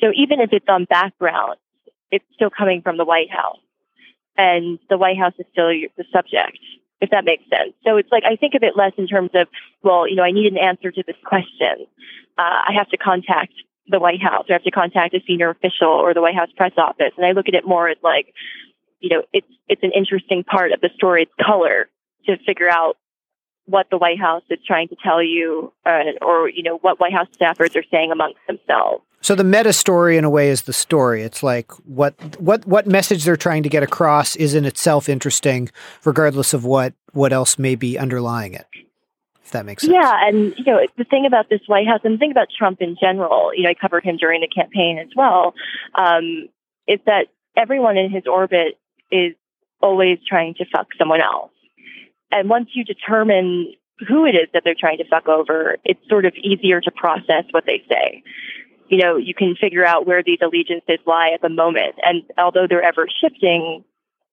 So 0.00 0.12
even 0.14 0.40
if 0.40 0.52
it's 0.52 0.66
on 0.68 0.84
background, 0.84 1.56
it's 2.10 2.24
still 2.34 2.50
coming 2.50 2.82
from 2.82 2.96
the 2.98 3.04
White 3.04 3.30
House, 3.30 3.58
and 4.36 4.78
the 4.88 4.98
White 4.98 5.18
House 5.18 5.34
is 5.38 5.46
still 5.52 5.68
the 5.68 6.04
subject. 6.12 6.58
If 6.98 7.10
that 7.10 7.26
makes 7.26 7.44
sense. 7.50 7.74
So 7.84 7.98
it's 7.98 8.10
like 8.10 8.24
I 8.24 8.36
think 8.36 8.54
of 8.54 8.62
it 8.62 8.74
less 8.74 8.92
in 8.96 9.06
terms 9.06 9.30
of, 9.34 9.48
well, 9.82 10.08
you 10.08 10.16
know, 10.16 10.22
I 10.22 10.30
need 10.30 10.50
an 10.50 10.56
answer 10.56 10.90
to 10.90 11.02
this 11.06 11.16
question. 11.26 11.86
Uh, 12.38 12.62
I 12.68 12.72
have 12.74 12.88
to 12.88 12.96
contact 12.96 13.52
the 13.88 14.00
White 14.00 14.22
House, 14.22 14.46
or 14.48 14.52
I 14.52 14.54
have 14.54 14.62
to 14.62 14.70
contact 14.70 15.14
a 15.14 15.20
senior 15.26 15.50
official 15.50 15.88
or 15.88 16.14
the 16.14 16.22
White 16.22 16.34
House 16.34 16.48
press 16.56 16.72
office, 16.78 17.12
and 17.16 17.26
I 17.26 17.32
look 17.32 17.48
at 17.48 17.54
it 17.54 17.66
more 17.66 17.88
as 17.88 17.98
like, 18.02 18.32
you 19.00 19.10
know, 19.10 19.22
it's 19.32 19.46
it's 19.68 19.82
an 19.82 19.92
interesting 19.94 20.42
part 20.42 20.72
of 20.72 20.80
the 20.80 20.88
story. 20.94 21.24
It's 21.24 21.32
color 21.46 21.88
to 22.26 22.36
figure 22.46 22.68
out 22.70 22.96
what 23.66 23.88
the 23.90 23.98
White 23.98 24.18
House 24.18 24.42
is 24.48 24.58
trying 24.66 24.88
to 24.88 24.96
tell 25.02 25.22
you, 25.22 25.72
uh, 25.84 26.12
or 26.22 26.48
you 26.48 26.62
know, 26.62 26.78
what 26.78 26.98
White 26.98 27.12
House 27.12 27.28
staffers 27.38 27.76
are 27.76 27.84
saying 27.90 28.10
amongst 28.10 28.38
themselves. 28.46 29.04
So 29.26 29.34
the 29.34 29.42
meta 29.42 29.72
story 29.72 30.16
in 30.16 30.22
a 30.22 30.30
way 30.30 30.50
is 30.50 30.62
the 30.62 30.72
story. 30.72 31.24
It's 31.24 31.42
like 31.42 31.72
what 31.84 32.14
what 32.40 32.64
what 32.64 32.86
message 32.86 33.24
they're 33.24 33.36
trying 33.36 33.64
to 33.64 33.68
get 33.68 33.82
across 33.82 34.36
is 34.36 34.54
in 34.54 34.64
itself 34.64 35.08
interesting, 35.08 35.68
regardless 36.04 36.54
of 36.54 36.64
what 36.64 36.94
what 37.10 37.32
else 37.32 37.58
may 37.58 37.74
be 37.74 37.98
underlying 37.98 38.54
it. 38.54 38.68
If 39.44 39.50
that 39.50 39.66
makes 39.66 39.82
sense. 39.82 39.94
Yeah, 39.94 40.28
and 40.28 40.54
you 40.56 40.62
know, 40.64 40.78
the 40.96 41.02
thing 41.02 41.26
about 41.26 41.50
this 41.50 41.58
White 41.66 41.88
House 41.88 42.02
and 42.04 42.14
the 42.14 42.18
thing 42.18 42.30
about 42.30 42.46
Trump 42.56 42.80
in 42.80 42.94
general, 43.00 43.50
you 43.52 43.64
know, 43.64 43.70
I 43.70 43.74
covered 43.74 44.04
him 44.04 44.16
during 44.16 44.42
the 44.42 44.46
campaign 44.46 45.00
as 45.00 45.08
well, 45.16 45.54
um, 45.96 46.48
is 46.86 47.00
that 47.06 47.26
everyone 47.56 47.96
in 47.96 48.12
his 48.12 48.28
orbit 48.28 48.78
is 49.10 49.34
always 49.82 50.18
trying 50.24 50.54
to 50.58 50.66
fuck 50.72 50.86
someone 50.96 51.20
else. 51.20 51.50
And 52.30 52.48
once 52.48 52.68
you 52.74 52.84
determine 52.84 53.74
who 54.06 54.24
it 54.24 54.36
is 54.36 54.46
that 54.52 54.62
they're 54.64 54.76
trying 54.78 54.98
to 54.98 55.04
fuck 55.08 55.26
over, 55.26 55.78
it's 55.84 56.00
sort 56.08 56.26
of 56.26 56.34
easier 56.34 56.80
to 56.80 56.92
process 56.92 57.42
what 57.50 57.64
they 57.66 57.82
say. 57.88 58.22
You 58.88 58.98
know, 58.98 59.16
you 59.16 59.34
can 59.34 59.56
figure 59.56 59.84
out 59.84 60.06
where 60.06 60.22
these 60.22 60.38
allegiances 60.42 60.98
lie 61.06 61.30
at 61.34 61.42
the 61.42 61.48
moment. 61.48 61.96
And 62.04 62.22
although 62.38 62.66
they're 62.68 62.82
ever 62.82 63.06
shifting, 63.20 63.84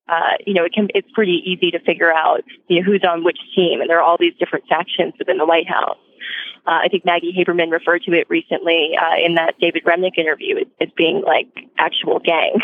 uh, 0.07 0.38
you 0.45 0.53
know, 0.53 0.63
it 0.63 0.73
can, 0.73 0.89
it's 0.94 1.09
pretty 1.13 1.41
easy 1.45 1.71
to 1.71 1.79
figure 1.79 2.13
out, 2.13 2.41
you 2.67 2.79
know, 2.79 2.85
who's 2.85 3.03
on 3.07 3.23
which 3.23 3.39
team. 3.55 3.81
And 3.81 3.89
there 3.89 4.00
are 4.00 4.03
all 4.03 4.17
these 4.19 4.33
different 4.38 4.65
factions 4.67 5.13
within 5.17 5.38
the 5.38 5.45
White 5.45 5.67
House. 5.67 5.97
Uh, 6.65 6.79
I 6.83 6.88
think 6.89 7.03
Maggie 7.03 7.33
Haberman 7.38 7.71
referred 7.71 8.03
to 8.03 8.13
it 8.13 8.29
recently 8.29 8.91
uh, 9.00 9.15
in 9.25 9.35
that 9.35 9.55
David 9.59 9.83
Remnick 9.85 10.17
interview 10.17 10.63
as, 10.79 10.88
being 10.95 11.23
like 11.25 11.47
actual 11.77 12.19
gangs. 12.19 12.63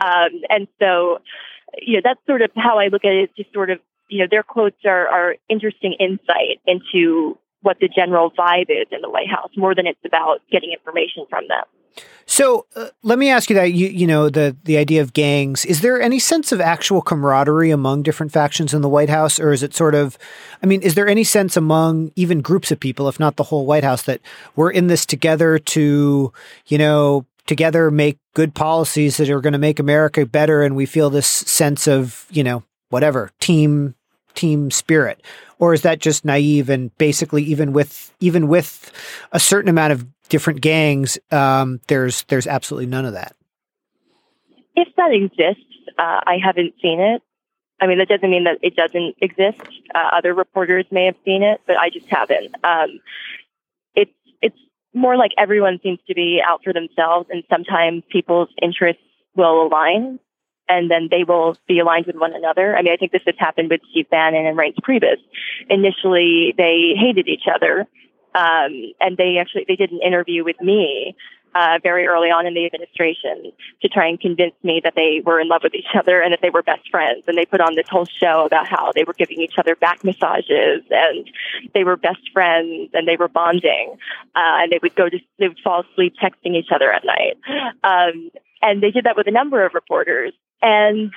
Um, 0.00 0.42
and 0.48 0.66
so, 0.78 1.18
you 1.80 1.94
know, 1.94 2.00
that's 2.02 2.20
sort 2.26 2.42
of 2.42 2.50
how 2.56 2.78
I 2.78 2.88
look 2.88 3.04
at 3.04 3.12
it. 3.12 3.30
Just 3.36 3.52
sort 3.52 3.70
of, 3.70 3.78
you 4.08 4.18
know, 4.18 4.26
their 4.30 4.42
quotes 4.42 4.84
are, 4.84 5.08
are 5.08 5.36
interesting 5.48 5.94
insight 6.00 6.60
into 6.66 7.38
what 7.62 7.78
the 7.80 7.88
general 7.88 8.30
vibe 8.30 8.70
is 8.70 8.86
in 8.90 9.00
the 9.02 9.10
White 9.10 9.28
House, 9.28 9.50
more 9.56 9.74
than 9.74 9.86
it's 9.86 10.00
about 10.04 10.40
getting 10.50 10.72
information 10.72 11.26
from 11.28 11.46
them. 11.48 11.64
So 12.26 12.66
uh, 12.76 12.88
let 13.02 13.18
me 13.18 13.28
ask 13.28 13.50
you 13.50 13.56
that 13.56 13.72
you 13.72 13.88
you 13.88 14.06
know 14.06 14.28
the 14.28 14.56
the 14.62 14.76
idea 14.76 15.02
of 15.02 15.12
gangs 15.12 15.64
is 15.64 15.80
there 15.80 16.00
any 16.00 16.20
sense 16.20 16.52
of 16.52 16.60
actual 16.60 17.02
camaraderie 17.02 17.72
among 17.72 18.04
different 18.04 18.30
factions 18.30 18.72
in 18.72 18.82
the 18.82 18.88
White 18.88 19.08
House 19.08 19.40
or 19.40 19.52
is 19.52 19.64
it 19.64 19.74
sort 19.74 19.96
of 19.96 20.16
I 20.62 20.66
mean 20.66 20.80
is 20.82 20.94
there 20.94 21.08
any 21.08 21.24
sense 21.24 21.56
among 21.56 22.12
even 22.14 22.40
groups 22.40 22.70
of 22.70 22.78
people 22.78 23.08
if 23.08 23.18
not 23.18 23.34
the 23.34 23.42
whole 23.42 23.66
White 23.66 23.82
House 23.82 24.02
that 24.04 24.20
we're 24.54 24.70
in 24.70 24.86
this 24.86 25.04
together 25.04 25.58
to 25.58 26.32
you 26.66 26.78
know 26.78 27.26
together 27.46 27.90
make 27.90 28.18
good 28.34 28.54
policies 28.54 29.16
that 29.16 29.28
are 29.28 29.40
going 29.40 29.52
to 29.52 29.58
make 29.58 29.80
America 29.80 30.24
better 30.24 30.62
and 30.62 30.76
we 30.76 30.86
feel 30.86 31.10
this 31.10 31.26
sense 31.26 31.88
of 31.88 32.26
you 32.30 32.44
know 32.44 32.62
whatever 32.90 33.32
team 33.40 33.96
team 34.34 34.70
spirit 34.70 35.22
or 35.58 35.74
is 35.74 35.82
that 35.82 35.98
just 36.00 36.24
naive 36.24 36.70
and 36.70 36.96
basically 36.98 37.42
even 37.42 37.72
with 37.72 38.14
even 38.20 38.48
with 38.48 38.92
a 39.32 39.40
certain 39.40 39.68
amount 39.68 39.92
of 39.92 40.06
different 40.28 40.60
gangs 40.60 41.18
um, 41.30 41.80
there's 41.88 42.22
there's 42.24 42.46
absolutely 42.46 42.86
none 42.86 43.04
of 43.04 43.12
that 43.12 43.34
If 44.76 44.88
that 44.96 45.12
exists, 45.12 45.64
uh, 45.98 46.20
I 46.26 46.38
haven't 46.42 46.74
seen 46.80 47.00
it. 47.00 47.22
I 47.80 47.86
mean, 47.86 47.98
that 47.98 48.08
doesn't 48.08 48.30
mean 48.30 48.44
that 48.44 48.58
it 48.62 48.76
doesn't 48.76 49.16
exist. 49.20 49.60
Uh, 49.94 50.10
other 50.12 50.34
reporters 50.34 50.84
may 50.90 51.06
have 51.06 51.16
seen 51.24 51.42
it, 51.42 51.60
but 51.66 51.76
I 51.76 51.90
just 51.90 52.06
haven't. 52.08 52.54
Um, 52.62 53.00
it's 53.94 54.12
it's 54.42 54.58
more 54.94 55.16
like 55.16 55.32
everyone 55.38 55.80
seems 55.82 55.98
to 56.06 56.14
be 56.14 56.40
out 56.46 56.62
for 56.62 56.72
themselves, 56.72 57.28
and 57.30 57.42
sometimes 57.48 58.02
people's 58.10 58.48
interests 58.60 59.02
will 59.34 59.66
align, 59.66 60.18
and 60.70 60.90
then 60.90 61.08
they 61.10 61.24
will 61.24 61.56
be 61.66 61.80
aligned 61.80 62.06
with 62.06 62.16
one 62.16 62.32
another. 62.32 62.76
I 62.76 62.82
mean, 62.82 62.92
I 62.92 62.96
think 62.96 63.12
this 63.12 63.22
has 63.26 63.34
happened 63.38 63.70
with 63.70 63.80
Steve 63.90 64.08
Bannon 64.08 64.46
and 64.46 64.56
Reince 64.56 64.78
Priebus. 64.82 65.18
Initially, 65.68 66.54
they 66.56 66.94
hated 66.96 67.28
each 67.28 67.44
other, 67.52 67.80
um, 68.34 68.92
and 69.00 69.16
they 69.18 69.38
actually 69.38 69.64
they 69.66 69.76
did 69.76 69.90
an 69.90 70.00
interview 70.02 70.44
with 70.44 70.60
me 70.60 71.16
uh, 71.54 71.78
very 71.82 72.06
early 72.06 72.28
on 72.28 72.46
in 72.46 72.54
the 72.54 72.64
administration 72.64 73.52
to 73.82 73.88
try 73.88 74.06
and 74.06 74.20
convince 74.20 74.54
me 74.62 74.80
that 74.84 74.94
they 74.94 75.20
were 75.24 75.40
in 75.40 75.48
love 75.48 75.62
with 75.64 75.74
each 75.74 75.92
other 75.98 76.20
and 76.20 76.32
that 76.32 76.40
they 76.42 76.50
were 76.50 76.62
best 76.62 76.88
friends. 76.90 77.24
And 77.26 77.36
they 77.36 77.44
put 77.44 77.60
on 77.60 77.74
this 77.74 77.88
whole 77.88 78.06
show 78.06 78.44
about 78.46 78.68
how 78.68 78.92
they 78.94 79.04
were 79.04 79.14
giving 79.14 79.40
each 79.40 79.58
other 79.58 79.74
back 79.74 80.04
massages 80.04 80.82
and 80.90 81.28
they 81.74 81.84
were 81.84 81.96
best 81.96 82.30
friends 82.32 82.90
and 82.94 83.08
they 83.08 83.16
were 83.16 83.28
bonding. 83.28 83.96
Uh, 84.36 84.62
and 84.62 84.72
they 84.72 84.78
would 84.80 84.94
go 84.94 85.08
to, 85.08 85.18
they 85.38 85.48
would 85.48 85.58
fall 85.62 85.82
asleep 85.90 86.14
texting 86.22 86.54
each 86.54 86.70
other 86.72 86.92
at 86.92 87.04
night. 87.04 87.36
Um, 87.82 88.30
and 88.62 88.82
they 88.82 88.90
did 88.90 89.04
that 89.04 89.16
with 89.16 89.26
a 89.26 89.32
number 89.32 89.64
of 89.64 89.74
reporters. 89.74 90.32
And 90.62 91.12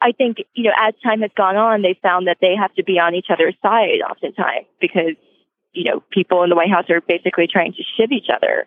I 0.00 0.12
think, 0.12 0.38
you 0.54 0.64
know, 0.64 0.72
as 0.78 0.94
time 1.02 1.20
has 1.22 1.30
gone 1.36 1.56
on, 1.56 1.82
they 1.82 1.98
found 2.02 2.28
that 2.28 2.38
they 2.40 2.54
have 2.56 2.74
to 2.74 2.84
be 2.84 2.98
on 2.98 3.14
each 3.14 3.26
other's 3.30 3.54
side 3.62 4.00
oftentimes 4.08 4.66
because, 4.80 5.14
you 5.72 5.84
know, 5.84 6.02
people 6.10 6.42
in 6.42 6.50
the 6.50 6.56
White 6.56 6.70
House 6.70 6.88
are 6.90 7.00
basically 7.00 7.46
trying 7.46 7.72
to 7.72 7.82
shiv 7.96 8.12
each 8.12 8.28
other. 8.34 8.66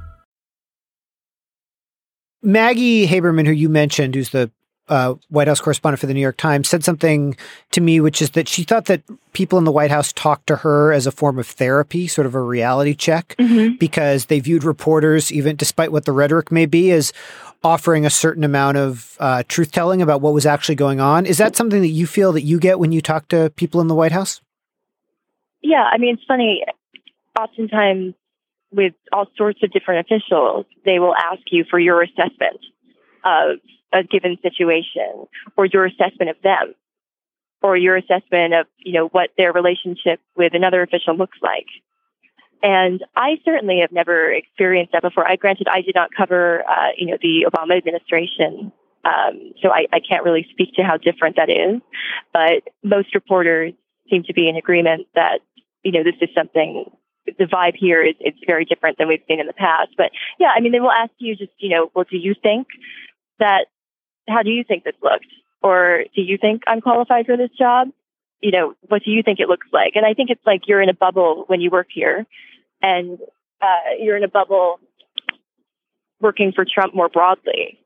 Maggie 2.43 3.07
Haberman, 3.07 3.45
who 3.45 3.51
you 3.51 3.69
mentioned, 3.69 4.15
who's 4.15 4.29
the 4.29 4.51
uh, 4.89 5.15
White 5.29 5.47
House 5.47 5.61
correspondent 5.61 5.99
for 5.99 6.07
the 6.07 6.13
New 6.13 6.21
York 6.21 6.37
Times, 6.37 6.67
said 6.67 6.83
something 6.83 7.35
to 7.71 7.81
me, 7.81 8.01
which 8.01 8.21
is 8.21 8.31
that 8.31 8.47
she 8.47 8.63
thought 8.63 8.85
that 8.85 9.01
people 9.31 9.57
in 9.57 9.63
the 9.63 9.71
White 9.71 9.91
House 9.91 10.11
talked 10.11 10.47
to 10.47 10.57
her 10.57 10.91
as 10.91 11.07
a 11.07 11.11
form 11.11 11.39
of 11.39 11.47
therapy, 11.47 12.07
sort 12.07 12.27
of 12.27 12.35
a 12.35 12.41
reality 12.41 12.93
check, 12.93 13.35
mm-hmm. 13.39 13.75
because 13.77 14.25
they 14.25 14.39
viewed 14.39 14.63
reporters, 14.63 15.31
even 15.31 15.55
despite 15.55 15.91
what 15.91 16.05
the 16.05 16.11
rhetoric 16.11 16.51
may 16.51 16.65
be, 16.65 16.91
as 16.91 17.13
offering 17.63 18.05
a 18.05 18.09
certain 18.09 18.43
amount 18.43 18.75
of 18.75 19.15
uh, 19.19 19.43
truth 19.47 19.71
telling 19.71 20.01
about 20.01 20.19
what 20.19 20.33
was 20.33 20.45
actually 20.45 20.75
going 20.75 20.99
on. 20.99 21.25
Is 21.25 21.37
that 21.37 21.55
something 21.55 21.81
that 21.81 21.89
you 21.89 22.07
feel 22.07 22.33
that 22.33 22.41
you 22.41 22.59
get 22.59 22.79
when 22.79 22.91
you 22.91 23.01
talk 23.01 23.27
to 23.29 23.51
people 23.51 23.81
in 23.81 23.87
the 23.87 23.95
White 23.95 24.11
House? 24.11 24.41
Yeah, 25.61 25.83
I 25.83 25.97
mean, 25.99 26.15
it's 26.15 26.23
funny. 26.27 26.65
Oftentimes, 27.39 28.15
with 28.71 28.93
all 29.11 29.27
sorts 29.37 29.59
of 29.63 29.71
different 29.71 30.07
officials, 30.07 30.65
they 30.85 30.99
will 30.99 31.15
ask 31.15 31.41
you 31.51 31.65
for 31.69 31.79
your 31.79 32.01
assessment 32.01 32.59
of 33.23 33.57
a 33.93 34.03
given 34.03 34.37
situation 34.41 35.27
or 35.57 35.65
your 35.65 35.85
assessment 35.85 36.29
of 36.29 36.37
them 36.41 36.73
or 37.61 37.77
your 37.77 37.97
assessment 37.97 38.53
of, 38.53 38.65
you 38.77 38.93
know, 38.93 39.07
what 39.07 39.29
their 39.37 39.51
relationship 39.51 40.19
with 40.35 40.53
another 40.53 40.81
official 40.81 41.15
looks 41.15 41.37
like. 41.41 41.67
And 42.63 43.03
I 43.15 43.37
certainly 43.43 43.79
have 43.81 43.91
never 43.91 44.31
experienced 44.31 44.93
that 44.93 45.01
before. 45.01 45.27
I 45.27 45.35
granted 45.35 45.67
I 45.67 45.81
did 45.81 45.95
not 45.95 46.09
cover, 46.15 46.63
uh, 46.67 46.89
you 46.97 47.07
know, 47.07 47.17
the 47.21 47.47
Obama 47.51 47.77
administration. 47.77 48.71
Um, 49.03 49.53
so 49.61 49.69
I, 49.69 49.87
I 49.91 49.99
can't 49.99 50.23
really 50.23 50.45
speak 50.51 50.75
to 50.75 50.83
how 50.83 50.97
different 50.97 51.37
that 51.37 51.49
is, 51.49 51.81
but 52.33 52.71
most 52.83 53.15
reporters 53.15 53.73
seem 54.09 54.23
to 54.23 54.33
be 54.33 54.47
in 54.47 54.57
agreement 54.57 55.07
that, 55.15 55.39
you 55.83 55.91
know, 55.91 56.03
this 56.03 56.13
is 56.21 56.29
something 56.35 56.85
the 57.25 57.45
vibe 57.45 57.75
here 57.75 58.03
is 58.03 58.15
it's 58.19 58.37
very 58.45 58.65
different 58.65 58.97
than 58.97 59.07
we've 59.07 59.23
seen 59.27 59.39
in 59.39 59.47
the 59.47 59.53
past. 59.53 59.91
But 59.97 60.11
yeah, 60.39 60.49
I 60.55 60.59
mean, 60.59 60.71
they 60.71 60.79
will 60.79 60.91
ask 60.91 61.11
you 61.19 61.35
just, 61.35 61.51
you 61.59 61.69
know, 61.69 61.91
well, 61.95 62.05
do 62.09 62.17
you 62.17 62.35
think 62.41 62.67
that 63.39 63.65
how 64.27 64.43
do 64.43 64.49
you 64.49 64.63
think 64.63 64.83
this 64.83 64.95
looks? 65.01 65.27
Or 65.61 66.05
do 66.15 66.21
you 66.21 66.37
think 66.37 66.63
I'm 66.67 66.81
qualified 66.81 67.25
for 67.25 67.37
this 67.37 67.51
job? 67.57 67.89
You 68.41 68.51
know, 68.51 68.73
what 68.87 69.03
do 69.03 69.11
you 69.11 69.21
think 69.21 69.39
it 69.39 69.47
looks 69.47 69.67
like? 69.71 69.93
And 69.95 70.05
I 70.05 70.13
think 70.13 70.29
it's 70.31 70.45
like 70.45 70.61
you're 70.67 70.81
in 70.81 70.89
a 70.89 70.93
bubble 70.93 71.43
when 71.47 71.61
you 71.61 71.69
work 71.69 71.87
here 71.93 72.25
and 72.81 73.19
uh, 73.61 73.93
you're 73.99 74.17
in 74.17 74.23
a 74.23 74.27
bubble 74.27 74.79
working 76.19 76.51
for 76.51 76.65
Trump 76.65 76.95
more 76.95 77.09
broadly. 77.09 77.79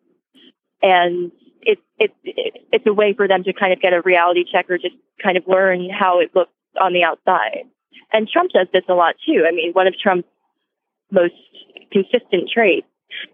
And 0.81 1.31
it, 1.61 1.79
it, 1.97 2.11
it, 2.23 2.65
it's 2.71 2.87
a 2.87 2.93
way 2.93 3.13
for 3.13 3.27
them 3.27 3.43
to 3.43 3.53
kind 3.53 3.73
of 3.73 3.81
get 3.81 3.91
a 3.91 4.01
reality 4.01 4.45
check 4.49 4.69
or 4.69 4.77
just 4.77 4.95
kind 5.21 5.35
of 5.35 5.43
learn 5.47 5.89
how 5.89 6.21
it 6.21 6.31
looks 6.33 6.51
on 6.79 6.93
the 6.93 7.03
outside. 7.03 7.65
And 8.11 8.27
Trump 8.27 8.51
does 8.51 8.67
this 8.73 8.83
a 8.89 8.93
lot 8.93 9.15
too. 9.25 9.45
I 9.47 9.51
mean, 9.51 9.73
one 9.73 9.87
of 9.87 9.95
Trump's 9.97 10.27
most 11.11 11.33
consistent 11.91 12.49
traits 12.51 12.87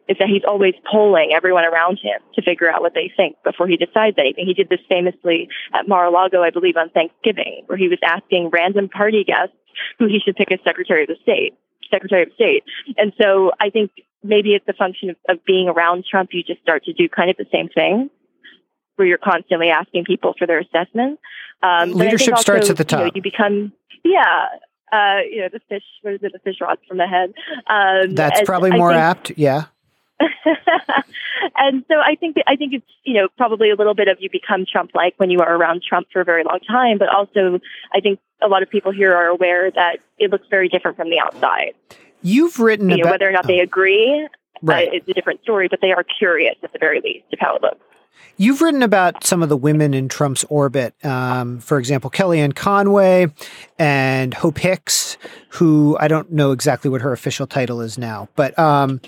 is 0.08 0.18
that 0.20 0.28
he's 0.28 0.44
always 0.48 0.74
polling 0.92 1.32
everyone 1.34 1.66
around 1.66 1.98
him 2.02 2.20
to 2.36 2.42
figure 2.42 2.72
out 2.72 2.82
what 2.82 2.94
they 2.94 3.12
think 3.16 3.36
before 3.44 3.68
he 3.68 3.78
decides 3.78 4.16
anything. 4.20 4.46
He 4.46 4.54
did 4.54 4.70
this 4.70 4.80
famously 4.88 5.50
at 5.74 5.88
Mar-a-Lago, 5.88 6.44
I 6.44 6.52
believe, 6.52 6.78
on 6.78 6.90
Thanksgiving, 6.90 7.64
where 7.66 7.78
he 7.78 7.88
was 7.88 8.00
asking 8.04 8.50
random 8.52 8.90
party 8.90 9.24
guests 9.24 9.56
who 9.98 10.08
he 10.08 10.20
should 10.24 10.36
pick 10.36 10.52
as 10.52 10.60
Secretary 10.64 11.04
of 11.04 11.08
the 11.08 11.16
State, 11.24 11.58
Secretary 11.90 12.24
of 12.24 12.30
State. 12.36 12.64
And 12.98 13.14
so 13.20 13.52
I 13.60 13.70
think 13.70 13.92
maybe 14.24 14.54
it's 14.54 14.68
a 14.68 14.74
function 14.74 15.12
of, 15.12 15.16
of 15.30 15.46
being 15.46 15.68
around 15.68 16.06
Trump. 16.10 16.30
You 16.34 16.44
just 16.44 16.62
start 16.62 16.84
to 16.86 16.94
do 16.94 17.10
kind 17.10 17.30
of 17.30 17.38
the 17.38 17.48
same 17.52 17.70
thing 17.70 18.10
where 18.98 19.08
you're 19.08 19.18
constantly 19.18 19.70
asking 19.70 20.06
people 20.06 20.36
for 20.38 20.46
their 20.46 20.60
assessment. 20.60 21.20
Um, 21.64 21.94
Leadership 21.94 22.34
also, 22.34 22.42
starts 22.42 22.70
at 22.70 22.78
the 22.78 22.84
top. 22.84 23.00
You, 23.00 23.06
know, 23.06 23.12
you 23.16 23.22
become, 23.22 23.74
yeah, 24.04 24.48
uh, 24.92 25.20
you 25.30 25.42
know, 25.42 25.50
the 25.52 25.62
fish, 25.70 25.84
what 26.02 26.14
is 26.14 26.20
it, 26.24 26.34
the 26.34 26.40
fish 26.40 26.58
rots 26.62 26.82
from 26.88 26.98
the 26.98 27.08
head. 27.08 27.34
Um, 27.68 28.16
That's 28.16 28.42
probably 28.42 28.72
more 28.72 28.92
think, 28.92 29.02
apt, 29.02 29.32
yeah. 29.38 29.66
and 31.56 31.84
so 31.88 31.96
I 31.96 32.16
think 32.16 32.38
I 32.46 32.56
think 32.56 32.74
it's 32.74 32.86
you 33.04 33.16
know 33.16 33.28
probably 33.38 33.72
a 33.72 33.76
little 33.76 33.96
bit 33.96 34.08
of 34.08 34.18
you 34.20 34.30
become 34.30 34.66
Trump 34.72 34.92
like 34.94 35.16
when 35.18 35.30
you 35.30 35.40
are 35.40 35.56
around 35.56 35.82
Trump 35.88 36.08
for 36.14 36.22
a 36.22 36.26
very 36.26 36.44
long 36.44 36.60
time, 36.60 36.98
but 36.98 37.10
also 37.10 37.60
I 37.94 38.02
think 38.02 38.20
a 38.42 38.48
lot 38.48 38.64
of 38.64 38.70
people 38.70 38.92
here 38.92 39.14
are 39.14 39.28
aware 39.28 39.72
that 39.72 39.98
it 40.20 40.32
looks 40.32 40.46
very 40.50 40.70
different 40.70 40.98
from 40.98 41.10
the 41.10 41.20
outside. 41.20 41.74
You've 42.22 42.60
written 42.60 42.90
you 42.90 42.98
know, 42.98 43.02
about, 43.02 43.12
whether 43.14 43.30
or 43.30 43.32
not 43.32 43.48
they 43.48 43.60
agree. 43.60 44.28
Right. 44.62 44.90
Uh, 44.90 44.92
it's 44.94 45.10
a 45.10 45.14
different 45.14 45.42
story, 45.42 45.68
but 45.68 45.80
they 45.82 45.92
are 45.92 46.04
curious 46.04 46.56
at 46.62 46.72
the 46.72 46.80
very 46.80 47.02
least 47.02 47.26
of 47.34 47.40
how 47.40 47.56
it 47.56 47.64
looks. 47.64 47.80
You've 48.38 48.62
written 48.62 48.82
about 48.82 49.24
some 49.24 49.44
of 49.44 49.50
the 49.50 49.58
women 49.58 49.94
in 49.94 50.10
Trump's 50.10 50.44
orbit. 50.50 50.96
Um, 51.06 51.60
for 51.60 51.78
example, 51.78 52.10
Kellyanne 52.10 52.56
Conway 52.56 53.28
and 53.78 54.34
Hope 54.34 54.58
Hicks, 54.58 55.18
who 55.50 55.96
I 56.00 56.08
don't 56.08 56.32
know 56.32 56.52
exactly 56.52 56.90
what 56.90 57.02
her 57.02 57.12
official 57.12 57.46
title 57.46 57.82
is 57.82 57.98
now, 57.98 58.30
but 58.36 58.58
um, 58.58 59.00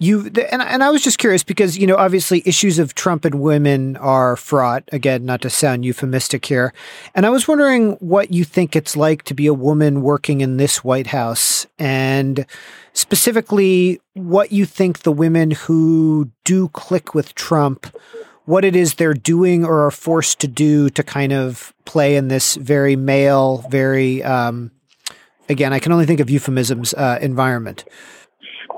you 0.00 0.26
and 0.26 0.62
and 0.62 0.82
I 0.82 0.90
was 0.90 1.02
just 1.02 1.18
curious 1.18 1.44
because 1.44 1.78
you 1.78 1.86
know 1.86 1.96
obviously 1.96 2.42
issues 2.46 2.78
of 2.78 2.94
Trump 2.94 3.24
and 3.24 3.36
women 3.36 3.96
are 3.98 4.34
fraught. 4.34 4.82
Again, 4.90 5.24
not 5.24 5.42
to 5.42 5.50
sound 5.50 5.84
euphemistic 5.84 6.46
here, 6.46 6.72
and 7.14 7.26
I 7.26 7.30
was 7.30 7.46
wondering 7.46 7.92
what 8.00 8.32
you 8.32 8.44
think 8.44 8.74
it's 8.74 8.96
like 8.96 9.22
to 9.24 9.34
be 9.34 9.46
a 9.46 9.54
woman 9.54 10.02
working 10.02 10.40
in 10.40 10.56
this 10.56 10.82
White 10.82 11.08
House, 11.08 11.66
and 11.78 12.46
specifically 12.94 14.00
what 14.14 14.50
you 14.50 14.64
think 14.64 15.00
the 15.00 15.12
women 15.12 15.52
who 15.52 16.30
do 16.44 16.68
click 16.68 17.14
with 17.14 17.34
Trump 17.34 17.86
what 18.50 18.64
it 18.64 18.74
is 18.74 18.94
they're 18.94 19.14
doing 19.14 19.64
or 19.64 19.86
are 19.86 19.90
forced 19.92 20.40
to 20.40 20.48
do 20.48 20.90
to 20.90 21.02
kind 21.04 21.32
of 21.32 21.72
play 21.84 22.16
in 22.16 22.26
this 22.28 22.56
very 22.56 22.96
male, 22.96 23.64
very 23.70 24.22
um, 24.24 24.72
again, 25.48 25.72
I 25.72 25.78
can 25.78 25.92
only 25.92 26.06
think 26.06 26.20
of 26.20 26.28
euphemisms 26.28 26.92
uh, 26.94 27.18
environment. 27.22 27.84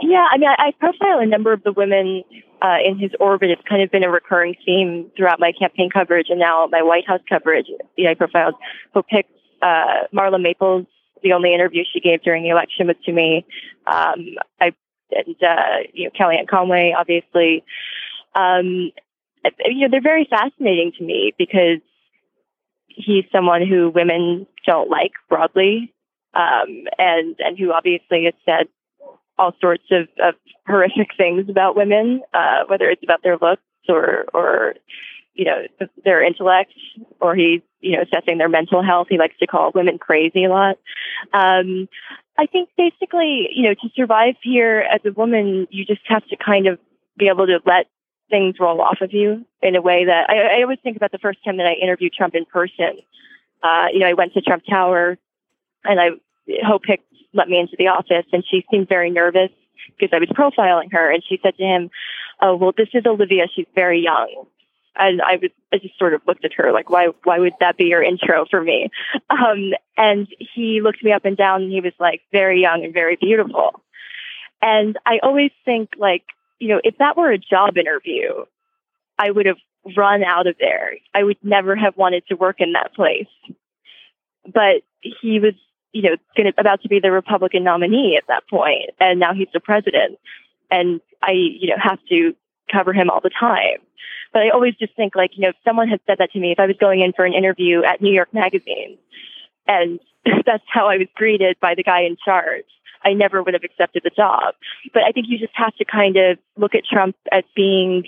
Yeah, 0.02 0.26
I 0.30 0.36
mean, 0.36 0.48
I, 0.48 0.68
I 0.68 0.72
profile 0.78 1.20
a 1.20 1.26
number 1.26 1.52
of 1.52 1.62
the 1.62 1.72
women 1.72 2.22
uh, 2.60 2.78
in 2.84 2.98
his 2.98 3.12
orbit. 3.18 3.50
It's 3.50 3.62
kind 3.68 3.82
of 3.82 3.90
been 3.90 4.04
a 4.04 4.10
recurring 4.10 4.56
theme 4.64 5.10
throughout 5.16 5.40
my 5.40 5.52
campaign 5.58 5.90
coverage 5.90 6.26
and 6.28 6.38
now 6.38 6.66
my 6.70 6.82
White 6.82 7.06
House 7.06 7.20
coverage. 7.28 7.66
You 7.96 8.04
know, 8.04 8.10
I 8.10 8.14
profiled 8.14 8.54
Hope 8.92 9.06
Hicks, 9.08 9.28
uh, 9.62 10.06
Marla 10.14 10.40
Maples. 10.42 10.86
The 11.22 11.32
only 11.32 11.54
interview 11.54 11.84
she 11.90 12.00
gave 12.00 12.22
during 12.22 12.42
the 12.42 12.48
election 12.48 12.88
was 12.88 12.96
to 13.04 13.12
me. 13.12 13.46
Um, 13.86 14.34
I 14.60 14.72
and 15.12 15.36
uh, 15.42 15.88
you 15.92 16.04
know 16.04 16.10
Kellyanne 16.18 16.48
Conway, 16.48 16.94
obviously. 16.98 17.64
Um, 18.34 18.90
you 19.64 19.80
know, 19.80 19.88
they're 19.90 20.00
very 20.00 20.26
fascinating 20.28 20.92
to 20.98 21.04
me 21.04 21.34
because 21.38 21.80
he's 22.88 23.24
someone 23.32 23.66
who 23.66 23.90
women 23.90 24.46
don't 24.66 24.90
like 24.90 25.12
broadly, 25.28 25.92
um, 26.34 26.84
and 26.98 27.36
and 27.38 27.58
who 27.58 27.72
obviously 27.72 28.24
has 28.24 28.34
said 28.44 28.68
all 29.38 29.52
sorts 29.60 29.84
of, 29.90 30.08
of 30.22 30.34
horrific 30.66 31.08
things 31.16 31.48
about 31.48 31.76
women, 31.76 32.22
uh, 32.34 32.64
whether 32.68 32.88
it's 32.88 33.02
about 33.02 33.22
their 33.22 33.36
looks 33.40 33.62
or 33.88 34.26
or 34.32 34.74
you 35.34 35.44
know 35.44 35.62
their 36.04 36.22
intellect, 36.22 36.72
or 37.20 37.34
he's 37.34 37.60
you 37.80 37.96
know 37.96 38.02
assessing 38.02 38.38
their 38.38 38.48
mental 38.48 38.82
health. 38.82 39.08
He 39.10 39.18
likes 39.18 39.38
to 39.40 39.46
call 39.46 39.72
women 39.74 39.98
crazy 39.98 40.44
a 40.44 40.50
lot. 40.50 40.78
Um, 41.32 41.88
I 42.38 42.46
think 42.46 42.70
basically, 42.76 43.48
you 43.54 43.64
know, 43.64 43.74
to 43.74 43.88
survive 43.94 44.36
here 44.42 44.80
as 44.80 45.00
a 45.04 45.12
woman, 45.12 45.66
you 45.70 45.84
just 45.84 46.00
have 46.06 46.26
to 46.28 46.36
kind 46.36 46.66
of 46.66 46.78
be 47.18 47.28
able 47.28 47.46
to 47.46 47.58
let 47.66 47.86
things 48.32 48.56
roll 48.58 48.80
off 48.80 49.02
of 49.02 49.12
you 49.12 49.44
in 49.60 49.76
a 49.76 49.82
way 49.82 50.06
that 50.06 50.30
I, 50.30 50.58
I 50.58 50.62
always 50.62 50.78
think 50.82 50.96
about 50.96 51.12
the 51.12 51.18
first 51.18 51.44
time 51.44 51.58
that 51.58 51.66
I 51.66 51.74
interviewed 51.74 52.14
Trump 52.14 52.34
in 52.34 52.46
person. 52.46 52.96
Uh, 53.62 53.88
you 53.92 53.98
know, 53.98 54.06
I 54.06 54.14
went 54.14 54.32
to 54.32 54.40
Trump 54.40 54.64
Tower 54.68 55.18
and 55.84 56.00
I 56.00 56.08
Hope 56.66 56.82
Hicks 56.86 57.04
let 57.34 57.48
me 57.48 57.58
into 57.58 57.76
the 57.78 57.88
office 57.88 58.24
and 58.32 58.42
she 58.50 58.64
seemed 58.70 58.88
very 58.88 59.10
nervous 59.10 59.50
because 59.98 60.16
I 60.16 60.18
was 60.18 60.30
profiling 60.30 60.90
her 60.92 61.12
and 61.12 61.22
she 61.28 61.38
said 61.42 61.56
to 61.58 61.62
him, 61.62 61.90
Oh, 62.40 62.56
well, 62.56 62.72
this 62.74 62.88
is 62.94 63.04
Olivia. 63.04 63.44
She's 63.54 63.66
very 63.74 64.00
young. 64.00 64.46
And 64.96 65.20
I 65.20 65.36
was, 65.36 65.50
I 65.70 65.78
just 65.78 65.98
sort 65.98 66.14
of 66.14 66.22
looked 66.26 66.44
at 66.46 66.54
her 66.54 66.72
like, 66.72 66.88
why, 66.88 67.08
why 67.24 67.38
would 67.38 67.54
that 67.60 67.76
be 67.76 67.84
your 67.84 68.02
intro 68.02 68.46
for 68.50 68.62
me? 68.62 68.88
Um, 69.30 69.72
and 69.96 70.28
he 70.38 70.80
looked 70.82 71.02
me 71.04 71.12
up 71.12 71.24
and 71.24 71.36
down 71.36 71.62
and 71.62 71.72
he 71.72 71.80
was 71.80 71.92
like 71.98 72.22
very 72.32 72.60
young 72.62 72.84
and 72.84 72.92
very 72.92 73.16
beautiful. 73.16 73.82
And 74.60 74.98
I 75.06 75.18
always 75.22 75.50
think 75.64 75.90
like, 75.98 76.24
you 76.62 76.68
know, 76.68 76.80
if 76.84 76.96
that 76.98 77.16
were 77.16 77.32
a 77.32 77.38
job 77.38 77.76
interview, 77.76 78.44
I 79.18 79.32
would 79.32 79.46
have 79.46 79.56
run 79.96 80.22
out 80.22 80.46
of 80.46 80.54
there. 80.60 80.92
I 81.12 81.24
would 81.24 81.38
never 81.42 81.74
have 81.74 81.96
wanted 81.96 82.24
to 82.28 82.36
work 82.36 82.60
in 82.60 82.74
that 82.74 82.94
place. 82.94 83.26
But 84.44 84.82
he 85.00 85.40
was, 85.40 85.54
you 85.92 86.02
know, 86.02 86.16
gonna, 86.36 86.52
about 86.56 86.82
to 86.82 86.88
be 86.88 87.00
the 87.00 87.10
Republican 87.10 87.64
nominee 87.64 88.16
at 88.16 88.28
that 88.28 88.48
point, 88.48 88.90
and 89.00 89.18
now 89.18 89.34
he's 89.34 89.48
the 89.52 89.58
president. 89.58 90.20
And 90.70 91.00
I, 91.20 91.32
you 91.32 91.70
know, 91.70 91.76
have 91.82 91.98
to 92.10 92.36
cover 92.70 92.92
him 92.92 93.10
all 93.10 93.20
the 93.20 93.30
time. 93.30 93.78
But 94.32 94.42
I 94.42 94.50
always 94.50 94.76
just 94.76 94.94
think 94.94 95.16
like, 95.16 95.32
you 95.34 95.42
know, 95.42 95.48
if 95.48 95.56
someone 95.64 95.88
had 95.88 95.98
said 96.06 96.18
that 96.18 96.30
to 96.30 96.38
me, 96.38 96.52
if 96.52 96.60
I 96.60 96.66
was 96.66 96.76
going 96.78 97.00
in 97.00 97.12
for 97.12 97.24
an 97.24 97.34
interview 97.34 97.82
at 97.82 98.00
New 98.00 98.14
York 98.14 98.32
Magazine, 98.32 98.98
and 99.66 99.98
that's 100.46 100.64
how 100.68 100.86
I 100.86 100.98
was 100.98 101.08
greeted 101.16 101.56
by 101.60 101.74
the 101.74 101.82
guy 101.82 102.02
in 102.02 102.16
charge, 102.24 102.66
I 103.04 103.12
never 103.12 103.42
would 103.42 103.54
have 103.54 103.64
accepted 103.64 104.02
the 104.04 104.10
job. 104.10 104.54
But 104.94 105.02
I 105.04 105.12
think 105.12 105.26
you 105.28 105.38
just 105.38 105.54
have 105.54 105.74
to 105.76 105.84
kind 105.84 106.16
of 106.16 106.38
look 106.56 106.74
at 106.74 106.84
Trump 106.84 107.16
as 107.30 107.44
being 107.54 108.04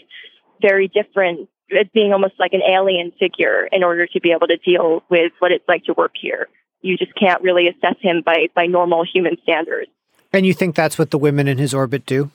very 0.60 0.88
different, 0.88 1.48
as 1.78 1.86
being 1.92 2.12
almost 2.12 2.34
like 2.38 2.52
an 2.52 2.62
alien 2.62 3.12
figure 3.18 3.68
in 3.70 3.82
order 3.82 4.06
to 4.06 4.20
be 4.20 4.32
able 4.32 4.46
to 4.46 4.56
deal 4.56 5.02
with 5.10 5.32
what 5.38 5.52
it's 5.52 5.66
like 5.68 5.84
to 5.84 5.94
work 5.94 6.12
here. 6.20 6.48
you 6.82 6.98
just 6.98 7.14
can't 7.14 7.42
really 7.42 7.66
assess 7.68 7.96
him 8.00 8.22
by 8.24 8.48
by 8.54 8.66
normal 8.66 9.04
human 9.04 9.36
standards. 9.42 9.90
And 10.32 10.44
you 10.44 10.52
think 10.52 10.74
that's 10.74 10.98
what 10.98 11.10
the 11.10 11.18
women 11.18 11.48
in 11.48 11.58
his 11.58 11.72
orbit 11.72 12.04
do? 12.06 12.30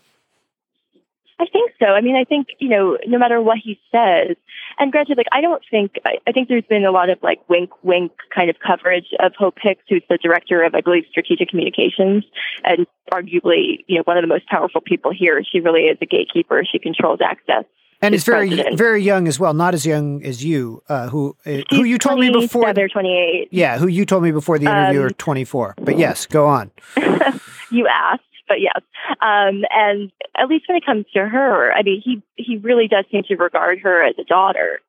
I 1.39 1.45
think 1.45 1.71
so. 1.79 1.85
I 1.85 2.01
mean, 2.01 2.17
I 2.17 2.25
think, 2.25 2.49
you 2.59 2.67
know, 2.67 2.97
no 3.07 3.17
matter 3.17 3.41
what 3.41 3.57
he 3.63 3.79
says, 3.91 4.35
and 4.77 4.91
granted, 4.91 5.17
like, 5.17 5.27
I 5.31 5.39
don't 5.39 5.63
think, 5.71 5.93
I, 6.05 6.17
I 6.27 6.33
think 6.33 6.49
there's 6.49 6.65
been 6.65 6.83
a 6.83 6.91
lot 6.91 7.09
of 7.09 7.17
like 7.23 7.39
wink, 7.49 7.69
wink 7.81 8.11
kind 8.35 8.49
of 8.49 8.57
coverage 8.59 9.07
of 9.19 9.33
Hope 9.37 9.55
Hicks, 9.61 9.83
who's 9.87 10.03
the 10.09 10.17
director 10.17 10.63
of, 10.63 10.75
I 10.75 10.81
believe, 10.81 11.05
strategic 11.09 11.49
communications 11.49 12.25
and 12.65 12.85
arguably, 13.13 13.85
you 13.87 13.97
know, 13.97 14.03
one 14.03 14.17
of 14.17 14.21
the 14.21 14.27
most 14.27 14.47
powerful 14.47 14.81
people 14.81 15.11
here. 15.17 15.41
She 15.49 15.61
really 15.61 15.83
is 15.83 15.97
a 16.01 16.05
gatekeeper. 16.05 16.63
She 16.69 16.77
controls 16.77 17.19
access. 17.23 17.63
And 18.01 18.15
is 18.15 18.23
very, 18.23 18.47
president. 18.47 18.77
very 18.77 19.03
young 19.03 19.27
as 19.27 19.39
well, 19.39 19.53
not 19.53 19.73
as 19.73 19.85
young 19.85 20.23
as 20.23 20.43
you, 20.43 20.81
uh, 20.87 21.09
who, 21.09 21.35
uh, 21.45 21.61
who 21.69 21.83
you 21.83 21.97
told 21.97 22.19
me 22.19 22.29
before. 22.29 22.73
They're 22.73 22.87
28. 22.87 23.49
Yeah, 23.51 23.77
who 23.77 23.87
you 23.87 24.05
told 24.05 24.23
me 24.23 24.31
before 24.31 24.57
the 24.57 24.65
interview 24.65 25.01
um, 25.01 25.07
are 25.07 25.09
24. 25.09 25.75
But 25.81 25.97
yes, 25.97 26.25
go 26.25 26.47
on. 26.47 26.71
you 27.71 27.87
asked 27.87 28.23
but 28.49 28.59
yes. 28.59 28.81
Um, 29.21 29.63
and 29.69 30.11
at 30.35 30.49
least 30.49 30.65
when 30.67 30.77
it 30.77 30.85
comes 30.85 31.05
to 31.13 31.25
her, 31.25 31.71
I 31.71 31.83
mean, 31.83 32.01
he 32.03 32.21
he 32.35 32.57
really 32.57 32.89
does 32.89 33.05
seem 33.11 33.23
to 33.23 33.35
regard 33.35 33.79
her 33.79 34.03
as 34.03 34.15
a 34.19 34.25
daughter. 34.25 34.81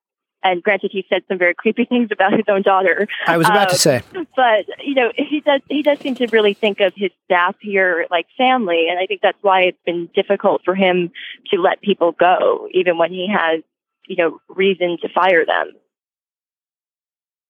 And 0.43 0.63
granted, 0.63 0.91
he 0.91 1.05
said 1.09 1.23
some 1.29 1.39
very 1.39 1.55
creepy 1.55 1.85
things 1.89 2.09
about 2.11 2.33
his 2.33 2.47
own 2.49 2.63
daughter. 2.63 3.07
I 3.27 3.37
was 3.37 3.47
about 3.47 3.69
um, 3.69 3.75
to 3.75 3.77
say, 3.77 4.03
but 4.35 4.67
you 4.83 4.95
know, 4.95 5.13
he 5.15 5.41
does 5.41 5.61
he 5.69 5.83
does 5.83 6.01
seem 6.01 6.17
to 6.17 6.27
really 6.29 6.55
think 6.55 6.81
of 6.81 6.95
his 6.97 7.11
staff 7.27 7.55
here 7.61 8.07
like 8.11 8.27
family, 8.37 8.89
and 8.91 8.99
I 8.99 9.07
think 9.07 9.21
that's 9.23 9.43
why 9.43 9.63
it's 9.63 9.79
been 9.85 10.09
difficult 10.15 10.63
for 10.65 10.75
him 10.75 11.13
to 11.53 11.61
let 11.61 11.81
people 11.83 12.13
go, 12.13 12.69
even 12.73 12.99
when 12.99 13.13
he 13.13 13.29
has 13.31 13.63
you 14.09 14.17
know 14.17 14.41
reason 14.49 14.97
to 15.03 15.09
fire 15.09 15.45
them. 15.45 15.73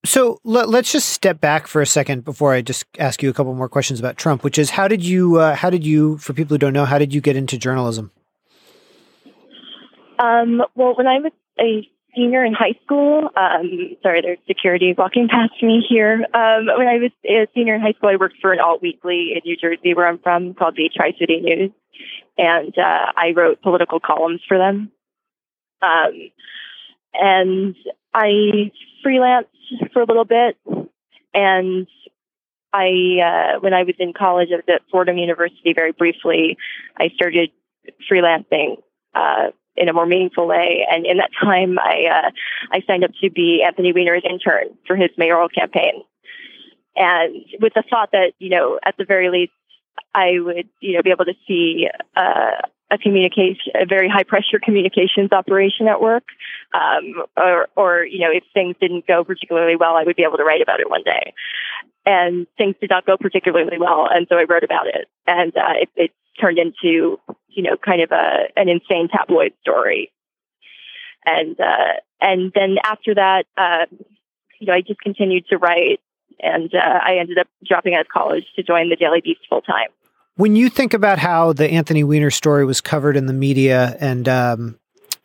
So 0.05 0.41
let, 0.45 0.69
us 0.69 0.93
just 0.93 1.11
step 1.11 1.41
back 1.41 1.67
for 1.67 1.83
a 1.83 1.87
second 1.87 2.25
before 2.25 2.55
I 2.55 2.63
just 2.63 2.85
ask 2.99 3.23
you 3.23 3.29
a 3.29 3.35
couple 3.35 3.55
more 3.55 3.69
questions 3.69 4.01
about 4.01 4.17
Trump, 4.17 4.43
which 4.43 4.59
is 4.59 4.71
how 4.71 4.89
did 4.89 5.05
you, 5.05 5.37
uh, 5.37 5.55
how 5.55 5.69
did 5.69 5.85
you, 5.85 6.17
for 6.19 6.33
people 6.33 6.55
who 6.55 6.59
don't 6.59 6.73
know, 6.73 6.87
how 6.87 6.99
did 6.99 7.13
you 7.13 7.21
get 7.21 7.37
into 7.37 7.59
journalism? 7.59 8.11
Um, 10.19 10.63
well, 10.75 10.95
when 10.97 11.07
I 11.07 11.19
was 11.19 11.33
a 11.59 11.87
senior 12.17 12.45
in 12.45 12.55
high 12.55 12.79
school, 12.83 13.29
um, 13.37 13.97
sorry, 14.03 14.23
there's 14.23 14.39
security 14.47 14.95
walking 14.97 15.29
past 15.29 15.63
me 15.63 15.85
here. 15.87 16.27
Um, 16.35 16.67
when 16.77 16.89
I 16.89 16.97
was 16.97 17.11
a 17.27 17.47
senior 17.55 17.75
in 17.75 17.83
high 17.83 17.93
school, 17.93 18.09
I 18.09 18.17
worked 18.17 18.37
for 18.41 18.53
an 18.53 18.61
alt 18.61 18.81
weekly 18.81 19.33
in 19.35 19.43
New 19.45 19.57
Jersey, 19.57 19.95
where 19.95 20.07
I'm 20.07 20.19
from, 20.19 20.55
called 20.55 20.77
the 20.77 20.91
Tri 20.95 21.13
City 21.19 21.41
News, 21.41 21.71
and 22.39 22.77
uh, 22.79 23.13
I 23.17 23.33
wrote 23.37 23.61
political 23.63 24.01
columns 24.01 24.41
for 24.49 24.57
them. 24.57 24.91
Um, 25.83 26.31
and 27.15 27.77
I 28.13 28.73
freelanced 29.05 29.47
for 29.93 30.03
a 30.03 30.07
little 30.07 30.25
bit, 30.25 30.59
and 31.33 31.87
I, 32.73 33.55
uh, 33.57 33.61
when 33.61 33.75
I 33.75 33.83
was 33.85 33.95
in 33.99 34.13
college, 34.13 34.49
I 34.53 34.57
was 34.57 34.65
at 34.69 34.83
Fordham 34.91 35.19
University 35.19 35.73
very 35.75 35.93
briefly. 35.93 36.57
I 36.97 37.09
started 37.15 37.51
freelancing 38.11 38.83
uh, 39.15 39.51
in 39.77 39.89
a 39.89 39.93
more 39.93 40.07
meaningful 40.07 40.47
way, 40.47 40.87
and 40.91 41.07
in 41.07 41.19
that 41.19 41.31
time, 41.41 41.79
I 41.79 42.07
uh, 42.07 42.31
I 42.73 42.83
signed 42.87 43.05
up 43.05 43.13
to 43.23 43.31
be 43.31 43.65
Anthony 43.67 43.93
Weiner's 43.93 44.25
intern 44.29 44.77
for 44.87 44.97
his 44.97 45.11
mayoral 45.17 45.49
campaign, 45.49 46.03
and 46.97 47.45
with 47.61 47.75
the 47.75 47.85
thought 47.89 48.11
that 48.13 48.33
you 48.39 48.51
know, 48.51 48.79
at 48.85 48.97
the 48.97 49.05
very 49.05 49.31
least, 49.31 49.53
I 50.15 50.39
would 50.39 50.69
you 50.81 50.95
know 50.95 51.03
be 51.03 51.11
able 51.11 51.27
to 51.27 51.35
see 51.47 51.89
uh, 52.17 52.63
a 52.91 52.99
communication, 52.99 53.73
a 53.75 53.87
very 53.87 54.09
high 54.09 54.25
pressure 54.25 54.59
communications 54.63 55.33
operation 55.33 55.87
at 55.87 56.01
work, 56.01 56.25
um, 56.75 57.23
or, 57.37 57.69
or, 57.77 58.05
you 58.05 58.19
know, 58.19 58.31
if 58.33 58.45
things 58.53 58.75
didn't 58.81 59.07
go 59.07 59.23
particularly 59.25 59.77
well, 59.77 59.97
I 59.97 60.03
would 60.03 60.17
be 60.17 60.25
able 60.25 60.39
to 60.39 60.45
write 60.45 60.61
about 60.61 60.81
it 60.81 60.91
one 60.91 61.03
day. 61.05 61.33
And 62.07 62.47
things 62.57 62.75
did 62.81 62.91
not 62.91 63.07
go 63.07 63.17
particularly 63.17 63.79
well, 63.79 64.09
and 64.11 64.27
so 64.29 64.37
I 64.37 64.45
wrote 64.45 64.65
about 64.65 64.87
it, 64.87 65.07
and 65.27 65.55
uh, 65.57 65.75
it, 65.83 65.89
it 65.97 66.11
turned 66.41 66.59
into, 66.59 67.21
you 67.49 67.63
know, 67.63 67.77
kind 67.77 68.01
of 68.01 68.11
a 68.11 68.49
an 68.57 68.71
insane 68.71 69.09
tabloid 69.09 69.53
story. 69.61 70.11
And 71.27 71.61
uh, 71.61 72.01
and 72.21 72.53
then 72.55 72.77
after 72.83 73.15
that, 73.15 73.45
uh, 73.59 73.85
you 74.59 74.67
know, 74.67 74.73
I 74.73 74.81
just 74.81 75.01
continued 75.01 75.47
to 75.49 75.59
write, 75.59 76.01
and 76.41 76.75
uh, 76.75 76.79
I 77.07 77.19
ended 77.21 77.39
up 77.39 77.49
dropping 77.67 77.95
out 77.95 78.01
of 78.01 78.09
college 78.09 78.47
to 78.57 78.63
join 78.63 78.89
the 78.89 78.97
Daily 78.97 79.21
Beast 79.21 79.41
full 79.49 79.61
time. 79.61 79.89
When 80.41 80.57
you 80.57 80.71
think 80.71 80.95
about 80.95 81.19
how 81.19 81.53
the 81.53 81.69
Anthony 81.69 82.03
Weiner 82.03 82.31
story 82.31 82.65
was 82.65 82.81
covered 82.81 83.15
in 83.15 83.27
the 83.27 83.35
media 83.35 83.95
and 84.01 84.27
um, 84.27 84.79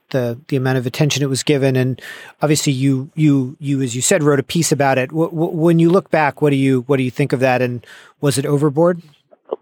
the 0.10 0.38
the 0.50 0.58
amount 0.58 0.78
of 0.78 0.86
attention 0.86 1.24
it 1.24 1.30
was 1.30 1.42
given, 1.42 1.78
and 1.78 2.02
obviously 2.42 2.74
you 2.74 3.10
you 3.16 3.56
you 3.62 3.82
as 3.82 3.96
you 3.96 4.02
said 4.02 4.24
wrote 4.24 4.42
a 4.42 4.44
piece 4.44 4.74
about 4.74 4.98
it. 4.98 5.12
W- 5.12 5.30
w- 5.30 5.58
when 5.58 5.80
you 5.80 5.90
look 5.90 6.12
back, 6.12 6.42
what 6.42 6.50
do 6.50 6.58
you 6.58 6.82
what 6.88 6.98
do 6.98 7.04
you 7.04 7.12
think 7.12 7.32
of 7.32 7.40
that? 7.40 7.62
And 7.62 7.88
was 8.20 8.38
it 8.38 8.46
overboard? 8.46 9.02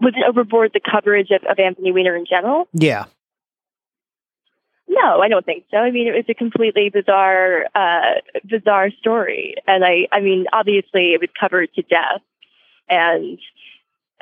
Was 0.02 0.16
it 0.18 0.24
overboard 0.28 0.72
the 0.74 0.80
coverage 0.80 1.30
of, 1.30 1.44
of 1.44 1.60
Anthony 1.60 1.92
Weiner 1.92 2.16
in 2.16 2.26
general? 2.26 2.68
Yeah. 2.74 3.06
No, 4.88 5.22
I 5.22 5.28
don't 5.28 5.46
think 5.46 5.66
so. 5.70 5.78
I 5.78 5.92
mean, 5.92 6.08
it 6.08 6.16
was 6.16 6.26
a 6.30 6.34
completely 6.34 6.90
bizarre, 6.90 7.66
uh, 7.76 8.22
bizarre 8.44 8.90
story, 8.90 9.54
and 9.68 9.86
I, 9.86 10.08
I 10.12 10.20
mean, 10.20 10.46
obviously, 10.52 11.14
it 11.14 11.22
was 11.22 11.30
covered 11.40 11.72
to 11.76 11.84
death, 11.84 12.22
and 12.90 13.38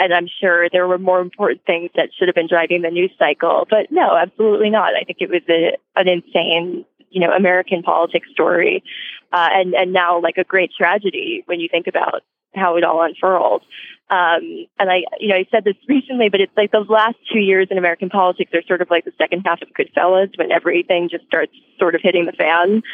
and 0.02 0.14
I'm 0.14 0.28
sure 0.42 0.68
there 0.70 0.88
were 0.88 0.98
more 0.98 1.22
important 1.22 1.62
things 1.66 1.92
that 1.96 2.10
should 2.18 2.28
have 2.28 2.36
been 2.36 2.48
driving 2.48 2.82
the 2.82 2.90
news 2.90 3.12
cycle. 3.20 3.68
But 3.70 3.92
no, 3.92 4.16
absolutely 4.16 4.72
not. 4.72 4.96
I 4.96 5.04
think 5.04 5.20
it 5.22 5.30
was 5.30 5.44
a, 5.48 5.78
an 5.96 6.08
insane, 6.08 6.86
you 7.12 7.22
know, 7.22 7.32
American 7.32 7.84
politics 7.84 8.28
story, 8.32 8.84
uh, 9.32 9.50
and 9.52 9.76
and 9.76 9.94
now 9.94 10.20
like 10.20 10.38
a 10.38 10.44
great 10.44 10.72
tragedy 10.76 11.44
when 11.46 11.60
you 11.60 11.70
think 11.70 11.88
about 11.88 12.24
how 12.56 12.78
it 12.78 12.84
all 12.84 13.04
unfurled. 13.04 13.62
Um, 14.10 14.68
and 14.78 14.90
I, 14.90 15.04
you 15.20 15.30
know, 15.30 15.36
I 15.36 15.46
said 15.52 15.64
this 15.64 15.76
recently, 15.88 16.30
but 16.30 16.42
it's 16.42 16.56
like 16.58 16.72
the 16.72 16.80
last 16.80 17.16
two 17.32 17.40
years 17.40 17.68
in 17.70 17.78
American 17.78 18.10
politics 18.10 18.52
are 18.54 18.64
sort 18.68 18.82
of 18.82 18.90
like 18.90 19.06
the 19.06 19.14
second 19.18 19.44
half 19.46 19.62
of 19.62 19.70
Goodfellas 19.70 20.38
when 20.38 20.52
everything 20.52 21.10
just 21.10 21.26
starts 21.26 21.54
sort 21.80 21.96
of 21.96 22.02
hitting 22.04 22.26
the 22.26 22.34
fan. 22.34 22.82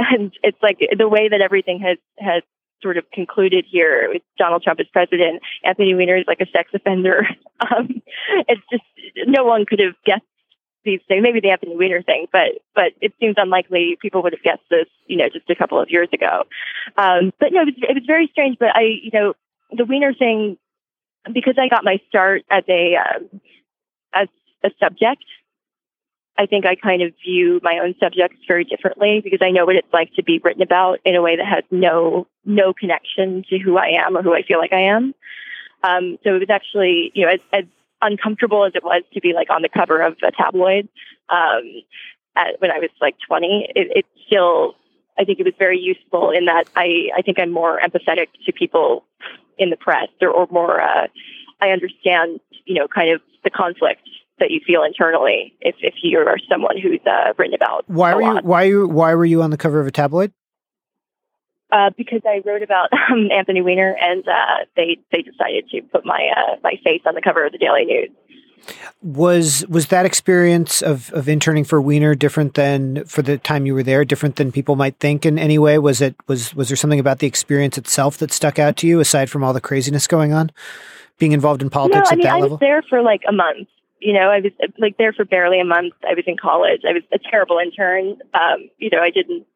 And 0.00 0.32
it's 0.44 0.62
like 0.62 0.78
the 0.96 1.08
way 1.08 1.28
that 1.28 1.40
everything 1.40 1.80
has, 1.80 1.98
has 2.20 2.44
sort 2.82 2.96
of 2.96 3.10
concluded 3.12 3.64
here 3.68 4.08
with 4.12 4.22
Donald 4.38 4.62
Trump 4.62 4.80
as 4.80 4.86
president. 4.92 5.42
Anthony 5.64 5.94
Weiner 5.94 6.16
is 6.16 6.24
like 6.26 6.40
a 6.40 6.50
sex 6.50 6.70
offender. 6.74 7.26
Um, 7.60 8.02
it's 8.46 8.62
just 8.70 8.84
no 9.26 9.42
one 9.42 9.66
could 9.66 9.80
have 9.80 9.94
guessed 10.06 10.22
these 10.84 11.00
things. 11.08 11.24
Maybe 11.24 11.40
the 11.40 11.50
Anthony 11.50 11.76
Weiner 11.76 12.02
thing, 12.02 12.26
but 12.30 12.62
but 12.72 12.92
it 13.00 13.12
seems 13.18 13.34
unlikely 13.36 13.98
people 14.00 14.22
would 14.22 14.32
have 14.32 14.44
guessed 14.44 14.62
this, 14.70 14.86
you 15.08 15.16
know, 15.16 15.28
just 15.28 15.50
a 15.50 15.56
couple 15.56 15.80
of 15.80 15.90
years 15.90 16.08
ago. 16.12 16.44
Um, 16.96 17.32
but 17.40 17.52
no, 17.52 17.62
it 17.62 17.66
was, 17.66 17.74
it 17.78 17.94
was 17.94 18.04
very 18.06 18.28
strange. 18.30 18.58
But 18.60 18.76
I, 18.76 18.82
you 19.02 19.10
know, 19.12 19.34
the 19.72 19.84
Weiner 19.84 20.14
thing 20.14 20.56
because 21.32 21.54
I 21.58 21.68
got 21.68 21.82
my 21.82 22.00
start 22.08 22.44
as 22.48 22.62
a 22.68 22.94
um, 22.94 23.40
as 24.14 24.28
a 24.64 24.70
subject 24.80 25.24
I 26.38 26.46
think 26.46 26.64
I 26.64 26.76
kind 26.76 27.02
of 27.02 27.12
view 27.24 27.60
my 27.64 27.80
own 27.82 27.96
subjects 27.98 28.38
very 28.46 28.64
differently 28.64 29.20
because 29.22 29.40
I 29.42 29.50
know 29.50 29.66
what 29.66 29.74
it's 29.74 29.92
like 29.92 30.14
to 30.14 30.22
be 30.22 30.40
written 30.42 30.62
about 30.62 31.00
in 31.04 31.16
a 31.16 31.22
way 31.22 31.36
that 31.36 31.46
has 31.46 31.64
no 31.72 32.28
no 32.44 32.72
connection 32.72 33.44
to 33.50 33.58
who 33.58 33.76
I 33.76 33.88
am 34.06 34.16
or 34.16 34.22
who 34.22 34.32
I 34.34 34.42
feel 34.42 34.58
like 34.58 34.72
I 34.72 34.82
am. 34.82 35.14
Um, 35.82 36.18
so 36.22 36.36
it 36.36 36.38
was 36.38 36.50
actually, 36.50 37.10
you 37.14 37.26
know, 37.26 37.32
as, 37.32 37.40
as 37.52 37.64
uncomfortable 38.00 38.64
as 38.64 38.72
it 38.74 38.84
was 38.84 39.02
to 39.14 39.20
be 39.20 39.32
like 39.32 39.50
on 39.50 39.62
the 39.62 39.68
cover 39.68 40.00
of 40.00 40.16
a 40.26 40.30
tabloid 40.30 40.88
um, 41.28 41.62
at, 42.36 42.60
when 42.60 42.70
I 42.70 42.78
was 42.78 42.90
like 43.00 43.16
20, 43.26 43.72
it, 43.74 43.98
it 43.98 44.06
still, 44.26 44.74
I 45.18 45.24
think 45.24 45.40
it 45.40 45.44
was 45.44 45.54
very 45.58 45.78
useful 45.78 46.30
in 46.30 46.46
that 46.46 46.64
I, 46.76 47.10
I 47.16 47.22
think 47.22 47.38
I'm 47.38 47.50
more 47.50 47.80
empathetic 47.80 48.28
to 48.46 48.52
people 48.52 49.04
in 49.58 49.70
the 49.70 49.76
press 49.76 50.08
or, 50.20 50.30
or 50.30 50.46
more, 50.50 50.80
uh, 50.80 51.08
I 51.60 51.70
understand, 51.70 52.40
you 52.64 52.74
know, 52.74 52.86
kind 52.86 53.12
of 53.12 53.20
the 53.42 53.50
conflict 53.50 54.08
that 54.40 54.50
you 54.50 54.60
feel 54.66 54.82
internally 54.82 55.54
if, 55.60 55.76
if 55.80 55.94
you 56.02 56.18
are 56.18 56.36
someone 56.50 56.78
who's 56.78 57.00
uh, 57.06 57.32
written 57.38 57.54
about. 57.54 57.84
Why 57.88 58.14
were 58.14 58.22
you 58.22 58.38
why 58.42 58.62
you 58.64 58.88
why 58.88 59.14
were 59.14 59.24
you 59.24 59.42
on 59.42 59.50
the 59.50 59.58
cover 59.58 59.80
of 59.80 59.86
a 59.86 59.90
tabloid? 59.90 60.32
Uh, 61.70 61.90
because 61.98 62.22
I 62.24 62.40
wrote 62.46 62.62
about 62.62 62.88
um, 63.10 63.30
Anthony 63.30 63.60
Weiner, 63.60 63.94
and 64.00 64.26
uh, 64.26 64.64
they 64.76 64.98
they 65.12 65.22
decided 65.22 65.68
to 65.70 65.82
put 65.82 66.04
my 66.04 66.30
uh, 66.36 66.56
my 66.62 66.74
face 66.84 67.02
on 67.06 67.14
the 67.14 67.22
cover 67.22 67.44
of 67.44 67.52
the 67.52 67.58
Daily 67.58 67.84
News. 67.84 68.10
Was 69.02 69.64
was 69.68 69.86
that 69.86 70.06
experience 70.06 70.82
of, 70.82 71.12
of 71.12 71.28
interning 71.28 71.64
for 71.64 71.80
Weiner 71.80 72.14
different 72.14 72.54
than 72.54 73.04
for 73.04 73.22
the 73.22 73.38
time 73.38 73.66
you 73.66 73.74
were 73.74 73.82
there? 73.82 74.04
Different 74.04 74.36
than 74.36 74.50
people 74.50 74.76
might 74.76 74.98
think 74.98 75.24
in 75.24 75.38
any 75.38 75.58
way? 75.58 75.78
Was 75.78 76.00
it 76.00 76.16
was 76.26 76.54
was 76.54 76.68
there 76.68 76.76
something 76.76 76.98
about 76.98 77.18
the 77.18 77.26
experience 77.26 77.78
itself 77.78 78.18
that 78.18 78.32
stuck 78.32 78.58
out 78.58 78.76
to 78.78 78.86
you 78.86 79.00
aside 79.00 79.30
from 79.30 79.44
all 79.44 79.52
the 79.52 79.60
craziness 79.60 80.06
going 80.06 80.32
on? 80.32 80.50
Being 81.18 81.32
involved 81.32 81.62
in 81.62 81.70
politics 81.70 82.10
no, 82.10 82.12
I 82.12 82.16
mean, 82.16 82.26
at 82.26 82.30
that 82.30 82.36
I 82.36 82.40
level? 82.40 82.56
was 82.56 82.60
there 82.60 82.82
for 82.82 83.02
like 83.02 83.22
a 83.28 83.32
month, 83.32 83.68
you 84.00 84.12
know, 84.12 84.30
I 84.30 84.40
was 84.40 84.52
like 84.78 84.96
there 84.96 85.12
for 85.12 85.24
barely 85.24 85.60
a 85.60 85.64
month. 85.64 85.94
I 86.08 86.14
was 86.14 86.24
in 86.26 86.36
college. 86.36 86.82
I 86.88 86.92
was 86.92 87.02
a 87.12 87.18
terrible 87.18 87.58
intern. 87.58 88.18
Um, 88.34 88.68
you 88.78 88.90
know, 88.90 89.00
I 89.00 89.10
didn't 89.10 89.46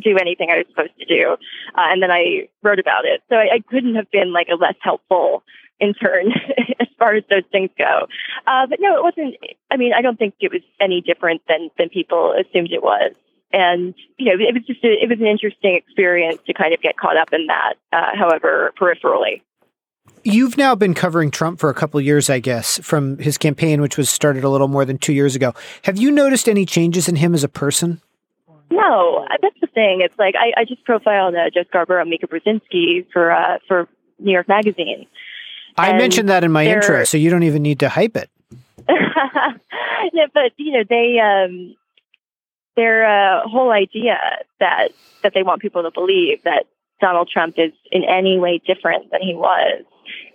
do 0.00 0.16
anything 0.18 0.50
I 0.50 0.58
was 0.58 0.66
supposed 0.68 0.98
to 0.98 1.06
do. 1.06 1.32
Uh, 1.74 1.86
and 1.88 2.02
then 2.02 2.10
I 2.10 2.48
wrote 2.62 2.78
about 2.78 3.04
it. 3.04 3.22
So 3.28 3.36
I, 3.36 3.54
I 3.54 3.60
couldn't 3.70 3.94
have 3.94 4.10
been 4.10 4.32
like 4.32 4.48
a 4.52 4.56
less 4.56 4.74
helpful 4.80 5.42
intern 5.80 6.32
as 6.80 6.88
far 6.98 7.14
as 7.14 7.24
those 7.30 7.44
things 7.50 7.70
go. 7.78 8.06
Uh, 8.46 8.66
but 8.66 8.78
no, 8.80 8.96
it 8.96 9.02
wasn't, 9.02 9.36
I 9.70 9.76
mean, 9.76 9.92
I 9.94 10.02
don't 10.02 10.18
think 10.18 10.34
it 10.40 10.52
was 10.52 10.62
any 10.80 11.00
different 11.00 11.42
than, 11.48 11.70
than 11.78 11.88
people 11.88 12.34
assumed 12.34 12.72
it 12.72 12.82
was. 12.82 13.12
and 13.52 13.94
you 14.18 14.26
know, 14.26 14.44
it 14.44 14.54
was 14.54 14.64
just 14.66 14.84
a, 14.84 14.88
it 14.88 15.08
was 15.08 15.18
an 15.20 15.26
interesting 15.26 15.74
experience 15.76 16.40
to 16.46 16.52
kind 16.52 16.74
of 16.74 16.80
get 16.80 16.96
caught 16.96 17.16
up 17.16 17.32
in 17.32 17.46
that. 17.46 17.74
Uh, 17.92 18.14
however, 18.14 18.72
peripherally. 18.78 19.42
You've 20.24 20.56
now 20.56 20.74
been 20.74 20.92
covering 20.92 21.30
Trump 21.30 21.60
for 21.60 21.70
a 21.70 21.74
couple 21.74 22.00
years, 22.00 22.28
I 22.28 22.40
guess, 22.40 22.80
from 22.82 23.18
his 23.18 23.38
campaign, 23.38 23.80
which 23.80 23.96
was 23.96 24.10
started 24.10 24.42
a 24.42 24.48
little 24.48 24.66
more 24.66 24.84
than 24.84 24.98
two 24.98 25.12
years 25.12 25.36
ago. 25.36 25.54
Have 25.82 25.98
you 25.98 26.10
noticed 26.10 26.48
any 26.48 26.66
changes 26.66 27.08
in 27.08 27.14
him 27.14 27.32
as 27.32 27.44
a 27.44 27.48
person? 27.48 28.00
No, 28.70 29.24
that's 29.40 29.54
the 29.60 29.68
thing. 29.68 30.00
It's 30.00 30.18
like 30.18 30.34
I, 30.34 30.62
I 30.62 30.64
just 30.64 30.84
profiled 30.84 31.36
uh, 31.36 31.50
Joe 31.50 31.62
Scarborough 31.68 32.00
and 32.00 32.10
Mika 32.10 32.26
Brzezinski 32.26 33.06
for 33.12 33.30
uh, 33.30 33.58
for 33.68 33.88
New 34.18 34.32
York 34.32 34.48
Magazine. 34.48 35.06
I 35.78 35.90
and 35.90 35.98
mentioned 35.98 36.28
that 36.28 36.42
in 36.42 36.50
my 36.50 36.66
intro, 36.66 37.04
so 37.04 37.16
you 37.16 37.30
don't 37.30 37.44
even 37.44 37.62
need 37.62 37.78
to 37.80 37.88
hype 37.88 38.16
it. 38.16 38.28
yeah, 38.88 40.26
but 40.34 40.52
you 40.56 40.72
know 40.72 40.82
they 40.88 41.20
um, 41.20 41.76
their 42.74 43.06
uh, 43.06 43.48
whole 43.48 43.70
idea 43.70 44.18
that 44.58 44.88
that 45.22 45.34
they 45.34 45.42
want 45.42 45.62
people 45.62 45.82
to 45.84 45.90
believe 45.92 46.42
that 46.44 46.64
Donald 47.00 47.30
Trump 47.32 47.56
is 47.58 47.72
in 47.92 48.02
any 48.04 48.38
way 48.38 48.60
different 48.66 49.10
than 49.10 49.22
he 49.22 49.34
was 49.34 49.84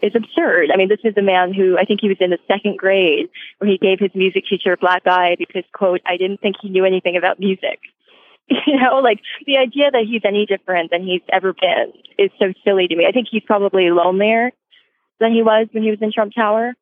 is 0.02 0.14
absurd. 0.16 0.72
I 0.74 0.78
mean, 0.78 0.90
this 0.90 1.00
is 1.04 1.16
a 1.18 1.22
man 1.22 1.54
who 1.54 1.78
I 1.78 1.86
think 1.86 2.02
he 2.02 2.10
was 2.10 2.18
in 2.20 2.30
the 2.30 2.40
second 2.48 2.78
grade 2.78 3.30
where 3.58 3.70
he 3.70 3.78
gave 3.78 4.00
his 4.00 4.12
music 4.16 4.46
teacher 4.50 4.74
a 4.74 4.78
black 4.78 5.04
eye 5.06 5.36
because, 5.38 5.64
quote, 5.74 6.02
I 6.06 6.18
didn't 6.18 6.42
think 6.42 6.56
he 6.62 6.70
knew 6.70 6.86
anything 6.86 7.18
about 7.18 7.40
music. 7.40 7.80
You 8.68 8.78
know, 8.78 8.98
like 8.98 9.22
the 9.46 9.56
idea 9.56 9.92
that 9.92 10.04
he's 10.06 10.24
any 10.26 10.46
different 10.46 10.92
than 10.92 11.04
he's 11.04 11.22
ever 11.32 11.54
been 11.54 11.94
is 12.18 12.32
so 12.38 12.52
silly 12.66 12.86
to 12.86 12.96
me. 12.98 13.06
I 13.08 13.14
think 13.14 13.28
he's 13.32 13.44
probably 13.46 13.90
lonelier 13.92 14.52
than 15.22 15.32
he 15.32 15.42
was 15.42 15.68
when 15.72 15.84
he 15.84 15.90
was 15.90 16.02
in 16.02 16.12
Trump 16.12 16.34
Tower. 16.36 16.74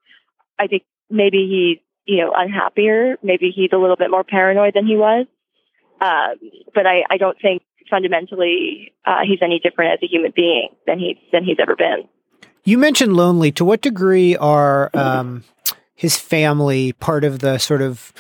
I 0.58 0.66
think 0.66 0.84
maybe 1.12 1.46
he's, 1.48 1.86
you 2.12 2.24
know, 2.24 2.34
unhappier. 2.36 3.18
Maybe 3.22 3.52
he's 3.56 3.70
a 3.72 3.78
little 3.78 3.98
bit 3.98 4.10
more 4.10 4.24
paranoid 4.24 4.74
than 4.74 4.88
he 4.88 4.96
was. 4.96 5.28
Um, 6.02 6.36
but 6.74 6.88
I, 6.88 7.04
I 7.08 7.18
don't 7.18 7.38
think 7.40 7.62
fundamentally 7.90 8.94
uh, 9.06 9.22
he's 9.26 9.40
any 9.42 9.60
different 9.60 9.94
as 9.94 10.00
a 10.04 10.08
human 10.08 10.32
being 10.36 10.70
than 10.88 11.00
he's 11.00 11.18
than 11.32 11.44
he's 11.44 11.58
ever 11.60 11.76
been. 11.76 12.08
You 12.64 12.78
mentioned 12.78 13.16
lonely. 13.16 13.52
To 13.54 13.66
what 13.66 13.82
degree 13.82 14.36
are 14.36 14.90
um, 14.94 15.44
his 15.96 16.18
family 16.18 16.94
part 16.94 17.24
of 17.24 17.40
the 17.40 17.58
sort 17.58 17.82
of 17.82 18.14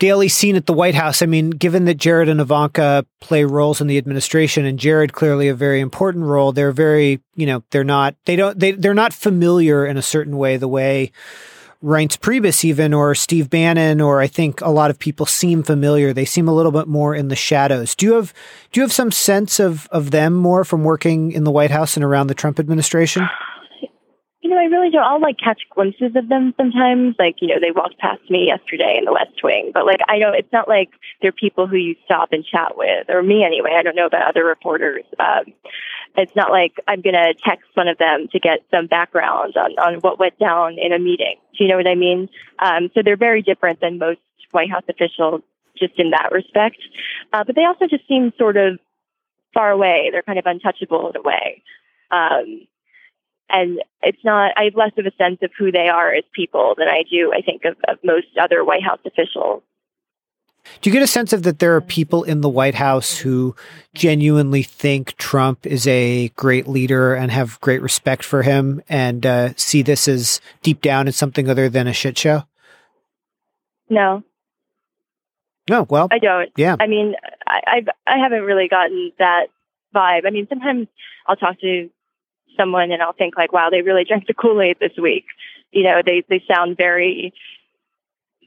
daily 0.00 0.28
scene 0.28 0.56
at 0.56 0.66
the 0.66 0.72
White 0.72 0.94
House. 0.96 1.22
I 1.22 1.26
mean, 1.26 1.50
given 1.50 1.84
that 1.84 1.98
Jared 1.98 2.28
and 2.28 2.40
Ivanka 2.40 3.06
play 3.20 3.44
roles 3.44 3.80
in 3.80 3.86
the 3.86 3.98
administration 3.98 4.64
and 4.64 4.78
Jared 4.78 5.12
clearly 5.12 5.46
a 5.46 5.54
very 5.54 5.78
important 5.78 6.24
role, 6.24 6.50
they're 6.52 6.72
very, 6.72 7.20
you 7.36 7.46
know, 7.46 7.62
they're 7.70 7.84
not, 7.84 8.16
they 8.24 8.34
don't, 8.34 8.58
they, 8.58 8.72
they're 8.72 8.94
not 8.94 9.12
familiar 9.12 9.86
in 9.86 9.96
a 9.96 10.02
certain 10.02 10.36
way, 10.38 10.56
the 10.56 10.66
way 10.66 11.12
Reince 11.82 12.18
Priebus 12.18 12.62
even, 12.62 12.92
or 12.92 13.14
Steve 13.14 13.48
Bannon, 13.48 14.02
or 14.02 14.20
I 14.20 14.26
think 14.26 14.60
a 14.60 14.68
lot 14.68 14.90
of 14.90 14.98
people 14.98 15.24
seem 15.24 15.62
familiar. 15.62 16.12
They 16.12 16.26
seem 16.26 16.46
a 16.46 16.54
little 16.54 16.72
bit 16.72 16.86
more 16.86 17.14
in 17.14 17.28
the 17.28 17.36
shadows. 17.36 17.94
Do 17.94 18.04
you 18.04 18.14
have, 18.14 18.34
do 18.70 18.80
you 18.80 18.82
have 18.82 18.92
some 18.92 19.10
sense 19.10 19.58
of, 19.58 19.88
of 19.90 20.10
them 20.10 20.34
more 20.34 20.62
from 20.64 20.84
working 20.84 21.32
in 21.32 21.44
the 21.44 21.50
White 21.50 21.70
House 21.70 21.96
and 21.96 22.04
around 22.04 22.26
the 22.26 22.34
Trump 22.34 22.60
administration? 22.60 23.26
You 24.42 24.48
know, 24.48 24.58
I 24.58 24.64
really 24.64 24.90
don't. 24.90 25.04
I'll 25.04 25.20
like 25.20 25.36
catch 25.38 25.60
glimpses 25.68 26.16
of 26.16 26.28
them 26.28 26.54
sometimes. 26.56 27.14
Like, 27.18 27.36
you 27.42 27.48
know, 27.48 27.60
they 27.60 27.72
walked 27.72 27.98
past 27.98 28.22
me 28.30 28.46
yesterday 28.46 28.96
in 28.98 29.04
the 29.04 29.12
West 29.12 29.42
Wing, 29.44 29.70
but 29.74 29.84
like, 29.84 30.00
I 30.08 30.18
know 30.18 30.32
it's 30.32 30.52
not 30.52 30.66
like 30.66 30.88
they're 31.20 31.30
people 31.30 31.66
who 31.66 31.76
you 31.76 31.94
stop 32.06 32.30
and 32.32 32.44
chat 32.44 32.76
with, 32.76 33.10
or 33.10 33.22
me 33.22 33.44
anyway. 33.44 33.76
I 33.76 33.82
don't 33.82 33.96
know 33.96 34.06
about 34.06 34.28
other 34.28 34.44
reporters. 34.44 35.04
Um, 35.18 35.52
it's 36.16 36.34
not 36.34 36.50
like 36.50 36.72
I'm 36.88 37.02
going 37.02 37.14
to 37.14 37.34
text 37.44 37.68
one 37.74 37.88
of 37.88 37.98
them 37.98 38.28
to 38.32 38.40
get 38.40 38.60
some 38.70 38.86
background 38.86 39.56
on, 39.56 39.72
on 39.78 39.94
what 40.00 40.18
went 40.18 40.38
down 40.38 40.78
in 40.78 40.92
a 40.92 40.98
meeting. 40.98 41.36
Do 41.56 41.64
you 41.64 41.70
know 41.70 41.76
what 41.76 41.86
I 41.86 41.94
mean? 41.94 42.28
Um, 42.58 42.90
so 42.94 43.02
they're 43.04 43.16
very 43.16 43.42
different 43.42 43.80
than 43.80 43.98
most 43.98 44.20
White 44.52 44.70
House 44.70 44.84
officials 44.88 45.42
just 45.78 45.94
in 45.98 46.10
that 46.10 46.32
respect. 46.32 46.78
Uh, 47.32 47.44
but 47.44 47.54
they 47.54 47.64
also 47.64 47.86
just 47.86 48.06
seem 48.08 48.32
sort 48.38 48.56
of 48.56 48.78
far 49.54 49.70
away. 49.70 50.08
They're 50.12 50.22
kind 50.22 50.38
of 50.38 50.46
untouchable 50.46 51.10
in 51.10 51.16
a 51.16 51.22
way. 51.22 51.62
Um, 52.10 52.66
and 53.52 53.82
it's 54.02 54.24
not 54.24 54.52
i 54.56 54.64
have 54.64 54.74
less 54.74 54.92
of 54.98 55.06
a 55.06 55.12
sense 55.16 55.38
of 55.42 55.50
who 55.58 55.70
they 55.72 55.88
are 55.88 56.12
as 56.12 56.24
people 56.32 56.74
than 56.76 56.88
i 56.88 57.02
do 57.10 57.32
i 57.32 57.40
think 57.40 57.64
of, 57.64 57.76
of 57.88 57.98
most 58.04 58.26
other 58.40 58.64
white 58.64 58.82
house 58.82 59.00
officials 59.04 59.62
do 60.80 60.90
you 60.90 60.92
get 60.92 61.02
a 61.02 61.06
sense 61.06 61.32
of 61.32 61.42
that 61.42 61.58
there 61.58 61.74
are 61.76 61.80
people 61.80 62.22
in 62.22 62.40
the 62.40 62.48
White 62.48 62.74
House 62.74 63.18
who 63.18 63.54
genuinely 63.94 64.62
think 64.62 65.16
Trump 65.16 65.66
is 65.66 65.86
a 65.86 66.28
great 66.36 66.68
leader 66.68 67.14
and 67.14 67.30
have 67.30 67.60
great 67.60 67.82
respect 67.82 68.24
for 68.24 68.42
him 68.42 68.82
and 68.88 69.24
uh, 69.24 69.54
see 69.56 69.82
this 69.82 70.06
as 70.06 70.40
deep 70.62 70.80
down 70.80 71.08
as 71.08 71.16
something 71.16 71.48
other 71.48 71.68
than 71.68 71.86
a 71.86 71.92
shit 71.92 72.16
show? 72.16 72.44
No. 73.88 74.22
No, 75.68 75.86
well, 75.88 76.08
I 76.10 76.18
don't. 76.18 76.50
Yeah. 76.56 76.76
I 76.80 76.86
mean, 76.86 77.14
I, 77.46 77.60
I've 77.66 77.88
I 78.06 78.18
haven't 78.18 78.42
really 78.42 78.68
gotten 78.68 79.12
that 79.18 79.46
vibe. 79.94 80.26
I 80.26 80.30
mean, 80.30 80.46
sometimes 80.48 80.88
I'll 81.26 81.36
talk 81.36 81.60
to 81.60 81.90
someone 82.56 82.92
and 82.92 83.02
I'll 83.02 83.12
think 83.12 83.36
like, 83.36 83.52
wow, 83.52 83.68
they 83.70 83.82
really 83.82 84.04
drank 84.08 84.26
the 84.26 84.34
Kool 84.34 84.60
Aid 84.60 84.78
this 84.80 84.96
week. 85.00 85.26
You 85.72 85.84
know, 85.84 86.02
they 86.04 86.24
they 86.28 86.42
sound 86.52 86.76
very, 86.76 87.32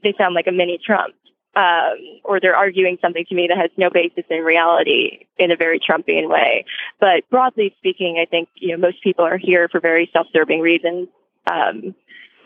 they 0.02 0.14
sound 0.18 0.34
like 0.34 0.46
a 0.46 0.52
mini 0.52 0.78
Trump, 0.84 1.14
um, 1.56 1.96
or 2.22 2.38
they're 2.38 2.56
arguing 2.56 2.98
something 3.00 3.24
to 3.28 3.34
me 3.34 3.46
that 3.48 3.56
has 3.56 3.70
no 3.76 3.88
basis 3.88 4.24
in 4.28 4.40
reality 4.40 5.26
in 5.38 5.50
a 5.50 5.56
very 5.56 5.80
Trumpian 5.80 6.28
way. 6.28 6.66
But 7.00 7.28
broadly 7.30 7.74
speaking, 7.78 8.18
I 8.20 8.26
think 8.28 8.48
you 8.56 8.72
know 8.72 8.76
most 8.76 9.02
people 9.02 9.24
are 9.24 9.38
here 9.38 9.68
for 9.68 9.80
very 9.80 10.10
self-serving 10.12 10.60
reasons. 10.60 11.08
Um, 11.50 11.94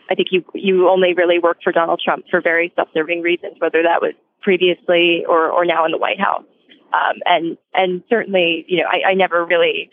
I 0.09 0.15
think 0.15 0.29
you 0.31 0.45
you 0.53 0.89
only 0.89 1.13
really 1.13 1.39
work 1.39 1.57
for 1.63 1.73
Donald 1.73 2.01
Trump 2.03 2.25
for 2.29 2.39
very 2.41 2.71
self-serving 2.75 3.21
reasons, 3.21 3.55
whether 3.59 3.83
that 3.83 4.01
was 4.01 4.13
previously 4.41 5.25
or 5.27 5.49
or 5.51 5.65
now 5.65 5.85
in 5.85 5.91
the 5.91 5.97
White 5.97 6.19
House. 6.19 6.45
Um, 6.93 7.17
and 7.25 7.57
and 7.73 8.03
certainly, 8.09 8.65
you 8.67 8.77
know, 8.77 8.89
I, 8.89 9.11
I 9.11 9.13
never 9.13 9.45
really, 9.45 9.89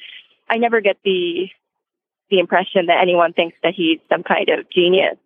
I 0.49 0.59
never 0.59 0.81
get 0.81 0.99
the 1.05 1.49
the 2.31 2.39
impression 2.41 2.87
that 2.87 3.01
anyone 3.01 3.33
thinks 3.33 3.57
that 3.63 3.75
he's 3.75 4.01
some 4.09 4.23
kind 4.23 4.49
of 4.49 4.69
genius. 4.71 5.17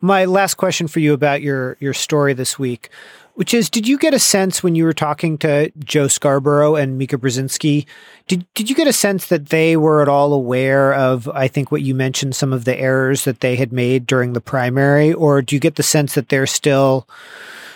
My 0.00 0.24
last 0.24 0.54
question 0.54 0.88
for 0.88 1.00
you 1.00 1.12
about 1.12 1.42
your 1.42 1.76
your 1.80 1.92
story 1.92 2.32
this 2.32 2.58
week, 2.58 2.88
which 3.34 3.52
is, 3.52 3.68
did 3.68 3.86
you 3.86 3.98
get 3.98 4.14
a 4.14 4.18
sense 4.18 4.62
when 4.62 4.74
you 4.74 4.84
were 4.84 4.94
talking 4.94 5.36
to 5.38 5.70
Joe 5.78 6.08
Scarborough 6.08 6.76
and 6.76 6.96
Mika 6.96 7.18
Brzezinski, 7.18 7.86
did 8.26 8.46
did 8.54 8.70
you 8.70 8.76
get 8.76 8.86
a 8.86 8.92
sense 8.92 9.26
that 9.26 9.50
they 9.50 9.76
were 9.76 10.00
at 10.00 10.08
all 10.08 10.32
aware 10.32 10.94
of, 10.94 11.28
I 11.28 11.48
think, 11.48 11.70
what 11.70 11.82
you 11.82 11.94
mentioned, 11.94 12.34
some 12.34 12.52
of 12.52 12.64
the 12.64 12.78
errors 12.78 13.24
that 13.24 13.40
they 13.40 13.56
had 13.56 13.72
made 13.72 14.06
during 14.06 14.32
the 14.32 14.40
primary, 14.40 15.12
or 15.12 15.42
do 15.42 15.54
you 15.54 15.60
get 15.60 15.76
the 15.76 15.82
sense 15.82 16.14
that 16.14 16.28
they're 16.30 16.46
still 16.46 17.06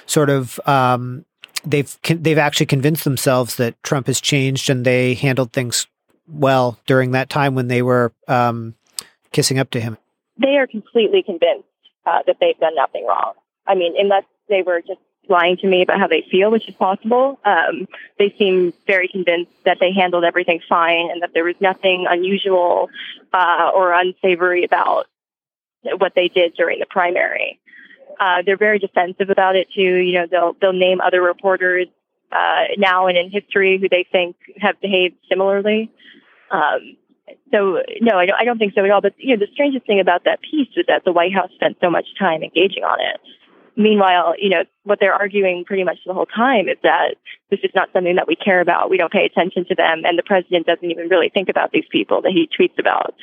sort 0.07 0.31
of 0.31 0.59
um, 0.67 1.25
they've 1.65 1.97
they've 2.03 2.39
actually 2.39 2.67
convinced 2.67 3.05
themselves 3.05 3.57
that 3.57 3.81
Trump 3.83 4.07
has 4.07 4.21
changed 4.21 4.71
and 4.71 4.85
they 4.85 5.15
handled 5.15 5.53
things 5.53 5.87
well 6.29 6.79
during 6.87 7.13
that 7.13 7.29
time 7.29 7.55
when 7.55 7.69
they 7.69 7.83
were 7.83 8.13
um, 8.29 8.75
kissing 9.33 9.59
up 9.59 9.71
to 9.71 9.81
him? 9.81 9.99
They 10.39 10.57
are 10.57 10.67
completely 10.67 11.23
convinced 11.23 11.69
uh, 12.07 12.21
that 12.27 12.37
they've 12.41 12.59
done 12.59 12.75
nothing 12.75 13.07
wrong. 13.07 13.35
I 13.67 13.75
mean, 13.75 13.95
unless 13.99 14.25
they 14.49 14.63
were 14.63 14.81
just 14.81 15.01
lying 15.29 15.57
to 15.59 15.67
me 15.67 15.83
about 15.83 15.99
how 15.99 16.07
they 16.07 16.25
feel, 16.31 16.51
which 16.51 16.69
is 16.69 16.75
possible, 16.75 17.39
um, 17.45 17.87
they 18.19 18.35
seem 18.39 18.73
very 18.87 19.09
convinced 19.09 19.53
that 19.65 19.79
they 19.81 19.93
handled 19.93 20.25
everything 20.25 20.61
fine 20.69 21.11
and 21.11 21.23
that 21.23 21.33
there 21.33 21.45
was 21.45 21.55
nothing 21.61 22.07
unusual 22.09 22.91
uh, 23.33 23.71
or 23.75 23.93
unsavory 23.93 24.65
about 24.65 25.07
what 25.99 26.13
they 26.15 26.29
did 26.29 26.55
during 26.55 26.79
the 26.79 26.87
primary. 26.87 27.59
Uh, 28.19 28.43
they're 28.45 28.57
very 28.57 28.79
defensive 28.79 29.31
about 29.31 29.57
it 29.57 29.69
too. 29.75 29.81
You 29.81 30.21
know, 30.21 30.27
they'll 30.31 30.57
they'll 30.61 30.73
name 30.73 31.01
other 31.01 31.23
reporters 31.23 31.89
uh, 32.33 32.65
now 32.79 33.07
and 33.07 33.17
in 33.17 33.31
history 33.31 33.79
who 33.81 33.89
they 33.89 34.07
think 34.11 34.37
have 34.59 34.81
behaved 34.81 35.17
similarly. 35.29 35.91
Um, 36.51 36.97
so 37.53 37.79
no, 38.01 38.19
I 38.19 38.27
don't, 38.27 38.41
I 38.41 38.45
don't 38.45 38.59
think 38.59 38.75
so 38.75 38.85
at 38.85 38.91
all. 38.91 39.01
But 39.01 39.15
you 39.19 39.37
know, 39.37 39.45
the 39.45 39.53
strangest 39.53 39.87
thing 39.87 40.01
about 40.01 40.25
that 40.25 40.41
piece 40.43 40.69
was 40.77 40.87
that 40.89 41.05
the 41.05 41.13
White 41.13 41.33
House 41.33 41.51
spent 41.55 41.79
so 41.81 41.91
much 41.91 42.07
time 42.19 42.43
engaging 42.43 42.85
on 42.85 42.99
it. 43.01 43.21
Meanwhile, 43.77 44.35
you 44.39 44.51
know, 44.51 44.65
what 44.85 45.01
they're 45.01 45.15
arguing 45.15 45.65
pretty 45.65 45.83
much 45.83 45.99
the 46.07 46.15
whole 46.15 46.27
time 46.27 46.69
is 46.69 46.77
that 46.85 47.17
this 47.51 47.59
is 47.65 47.71
not 47.75 47.89
something 47.93 48.15
that 48.17 48.29
we 48.29 48.37
care 48.37 48.61
about. 48.61 48.89
We 48.89 48.99
don't 48.99 49.13
pay 49.13 49.25
attention 49.25 49.65
to 49.67 49.75
them, 49.75 50.03
and 50.05 50.17
the 50.17 50.23
president 50.23 50.67
doesn't 50.67 50.91
even 50.91 51.09
really 51.09 51.29
think 51.29 51.49
about 51.49 51.73
these 51.73 51.87
people 51.91 52.23
that 52.23 52.33
he 52.33 52.49
tweets 52.49 52.79
about. 52.79 53.15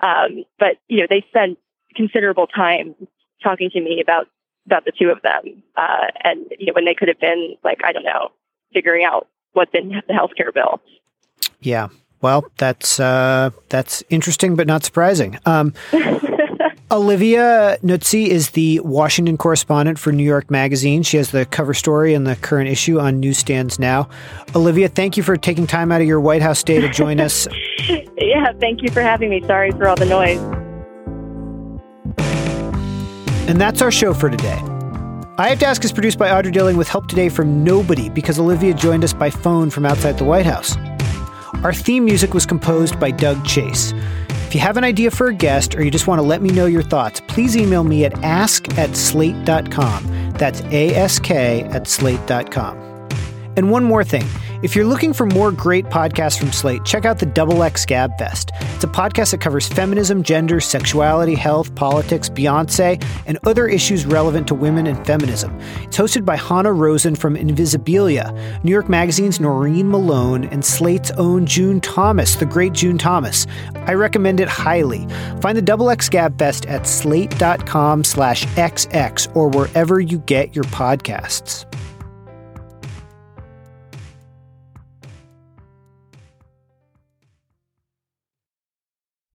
Um, 0.00 0.44
but 0.58 0.76
you 0.88 1.00
know, 1.00 1.06
they 1.08 1.24
spent 1.28 1.58
considerable 1.94 2.46
time 2.46 2.94
talking 3.42 3.70
to 3.70 3.80
me 3.80 4.00
about 4.00 4.28
about 4.66 4.84
the 4.84 4.92
two 4.92 5.08
of 5.08 5.22
them, 5.22 5.62
uh, 5.76 6.06
and 6.24 6.46
you 6.58 6.66
know, 6.66 6.72
when 6.74 6.84
they 6.84 6.94
could 6.94 7.08
have 7.08 7.20
been 7.20 7.56
like, 7.64 7.80
I 7.84 7.92
don't 7.92 8.04
know, 8.04 8.32
figuring 8.72 9.04
out 9.04 9.28
what's 9.52 9.72
in 9.74 9.88
the 10.06 10.12
healthcare 10.12 10.52
bill. 10.52 10.80
Yeah, 11.60 11.88
well, 12.20 12.44
that's 12.56 13.00
uh, 13.00 13.50
that's 13.68 14.02
interesting, 14.10 14.56
but 14.56 14.66
not 14.66 14.84
surprising. 14.84 15.38
Um, 15.46 15.74
Olivia 16.90 17.78
Nuzzi 17.82 18.28
is 18.28 18.50
the 18.50 18.78
Washington 18.80 19.36
correspondent 19.36 19.98
for 19.98 20.12
New 20.12 20.24
York 20.24 20.50
Magazine. 20.50 21.02
She 21.02 21.16
has 21.16 21.32
the 21.32 21.44
cover 21.44 21.74
story 21.74 22.14
in 22.14 22.24
the 22.24 22.36
current 22.36 22.68
issue 22.68 23.00
on 23.00 23.18
newsstands 23.18 23.78
now. 23.78 24.08
Olivia, 24.54 24.88
thank 24.88 25.16
you 25.16 25.24
for 25.24 25.36
taking 25.36 25.66
time 25.66 25.90
out 25.90 26.00
of 26.00 26.06
your 26.06 26.20
White 26.20 26.42
House 26.42 26.62
day 26.62 26.80
to 26.80 26.88
join 26.88 27.18
us. 27.20 27.48
yeah, 27.88 28.52
thank 28.60 28.82
you 28.82 28.90
for 28.90 29.02
having 29.02 29.30
me. 29.30 29.42
Sorry 29.46 29.72
for 29.72 29.88
all 29.88 29.96
the 29.96 30.06
noise. 30.06 30.40
And 33.48 33.60
that's 33.60 33.80
our 33.82 33.90
show 33.90 34.12
for 34.12 34.28
today. 34.28 34.60
I 35.38 35.48
Have 35.48 35.58
to 35.58 35.66
Ask 35.66 35.84
is 35.84 35.92
produced 35.92 36.18
by 36.18 36.30
Audrey 36.30 36.50
Dilling 36.50 36.76
with 36.76 36.88
help 36.88 37.08
today 37.08 37.28
from 37.28 37.62
nobody 37.62 38.08
because 38.08 38.38
Olivia 38.38 38.72
joined 38.72 39.04
us 39.04 39.12
by 39.12 39.28
phone 39.28 39.68
from 39.68 39.84
outside 39.84 40.18
the 40.18 40.24
White 40.24 40.46
House. 40.46 40.76
Our 41.62 41.74
theme 41.74 42.04
music 42.04 42.32
was 42.32 42.46
composed 42.46 42.98
by 42.98 43.10
Doug 43.10 43.44
Chase. 43.44 43.92
If 44.46 44.54
you 44.54 44.60
have 44.60 44.76
an 44.76 44.84
idea 44.84 45.10
for 45.10 45.26
a 45.26 45.34
guest 45.34 45.74
or 45.74 45.82
you 45.82 45.90
just 45.90 46.06
want 46.06 46.20
to 46.20 46.22
let 46.22 46.40
me 46.40 46.50
know 46.50 46.66
your 46.66 46.82
thoughts, 46.82 47.20
please 47.28 47.56
email 47.56 47.84
me 47.84 48.04
at 48.04 48.14
ask 48.24 48.78
at 48.78 48.96
slate.com. 48.96 50.32
That's 50.38 50.60
ask 50.62 51.30
at 51.30 51.86
slate.com. 51.86 52.78
And 53.56 53.70
one 53.70 53.84
more 53.84 54.04
thing. 54.04 54.26
If 54.66 54.74
you're 54.74 54.84
looking 54.84 55.12
for 55.12 55.26
more 55.26 55.52
great 55.52 55.84
podcasts 55.84 56.36
from 56.36 56.50
Slate, 56.50 56.84
check 56.84 57.04
out 57.04 57.20
the 57.20 57.26
Double 57.26 57.62
X 57.62 57.86
Gab 57.86 58.18
Fest. 58.18 58.50
It's 58.74 58.82
a 58.82 58.88
podcast 58.88 59.30
that 59.30 59.40
covers 59.40 59.68
feminism, 59.68 60.24
gender, 60.24 60.58
sexuality, 60.58 61.36
health, 61.36 61.72
politics, 61.76 62.28
Beyonce, 62.28 63.00
and 63.26 63.38
other 63.46 63.68
issues 63.68 64.04
relevant 64.04 64.48
to 64.48 64.56
women 64.56 64.88
and 64.88 65.06
feminism. 65.06 65.56
It's 65.82 65.96
hosted 65.96 66.24
by 66.24 66.34
Hanna 66.34 66.72
Rosin 66.72 67.14
from 67.14 67.36
Invisibilia, 67.36 68.34
New 68.64 68.72
York 68.72 68.88
Magazine's 68.88 69.38
Noreen 69.38 69.88
Malone, 69.88 70.46
and 70.46 70.64
Slate's 70.64 71.12
own 71.12 71.46
June 71.46 71.80
Thomas, 71.80 72.34
the 72.34 72.44
great 72.44 72.72
June 72.72 72.98
Thomas. 72.98 73.46
I 73.76 73.94
recommend 73.94 74.40
it 74.40 74.48
highly. 74.48 75.06
Find 75.42 75.56
the 75.56 75.62
Double 75.62 75.90
X 75.90 76.08
Gab 76.08 76.36
Fest 76.40 76.66
at 76.66 76.88
slate.com 76.88 78.02
slash 78.02 78.44
XX 78.46 79.36
or 79.36 79.48
wherever 79.48 80.00
you 80.00 80.18
get 80.18 80.56
your 80.56 80.64
podcasts. 80.64 81.66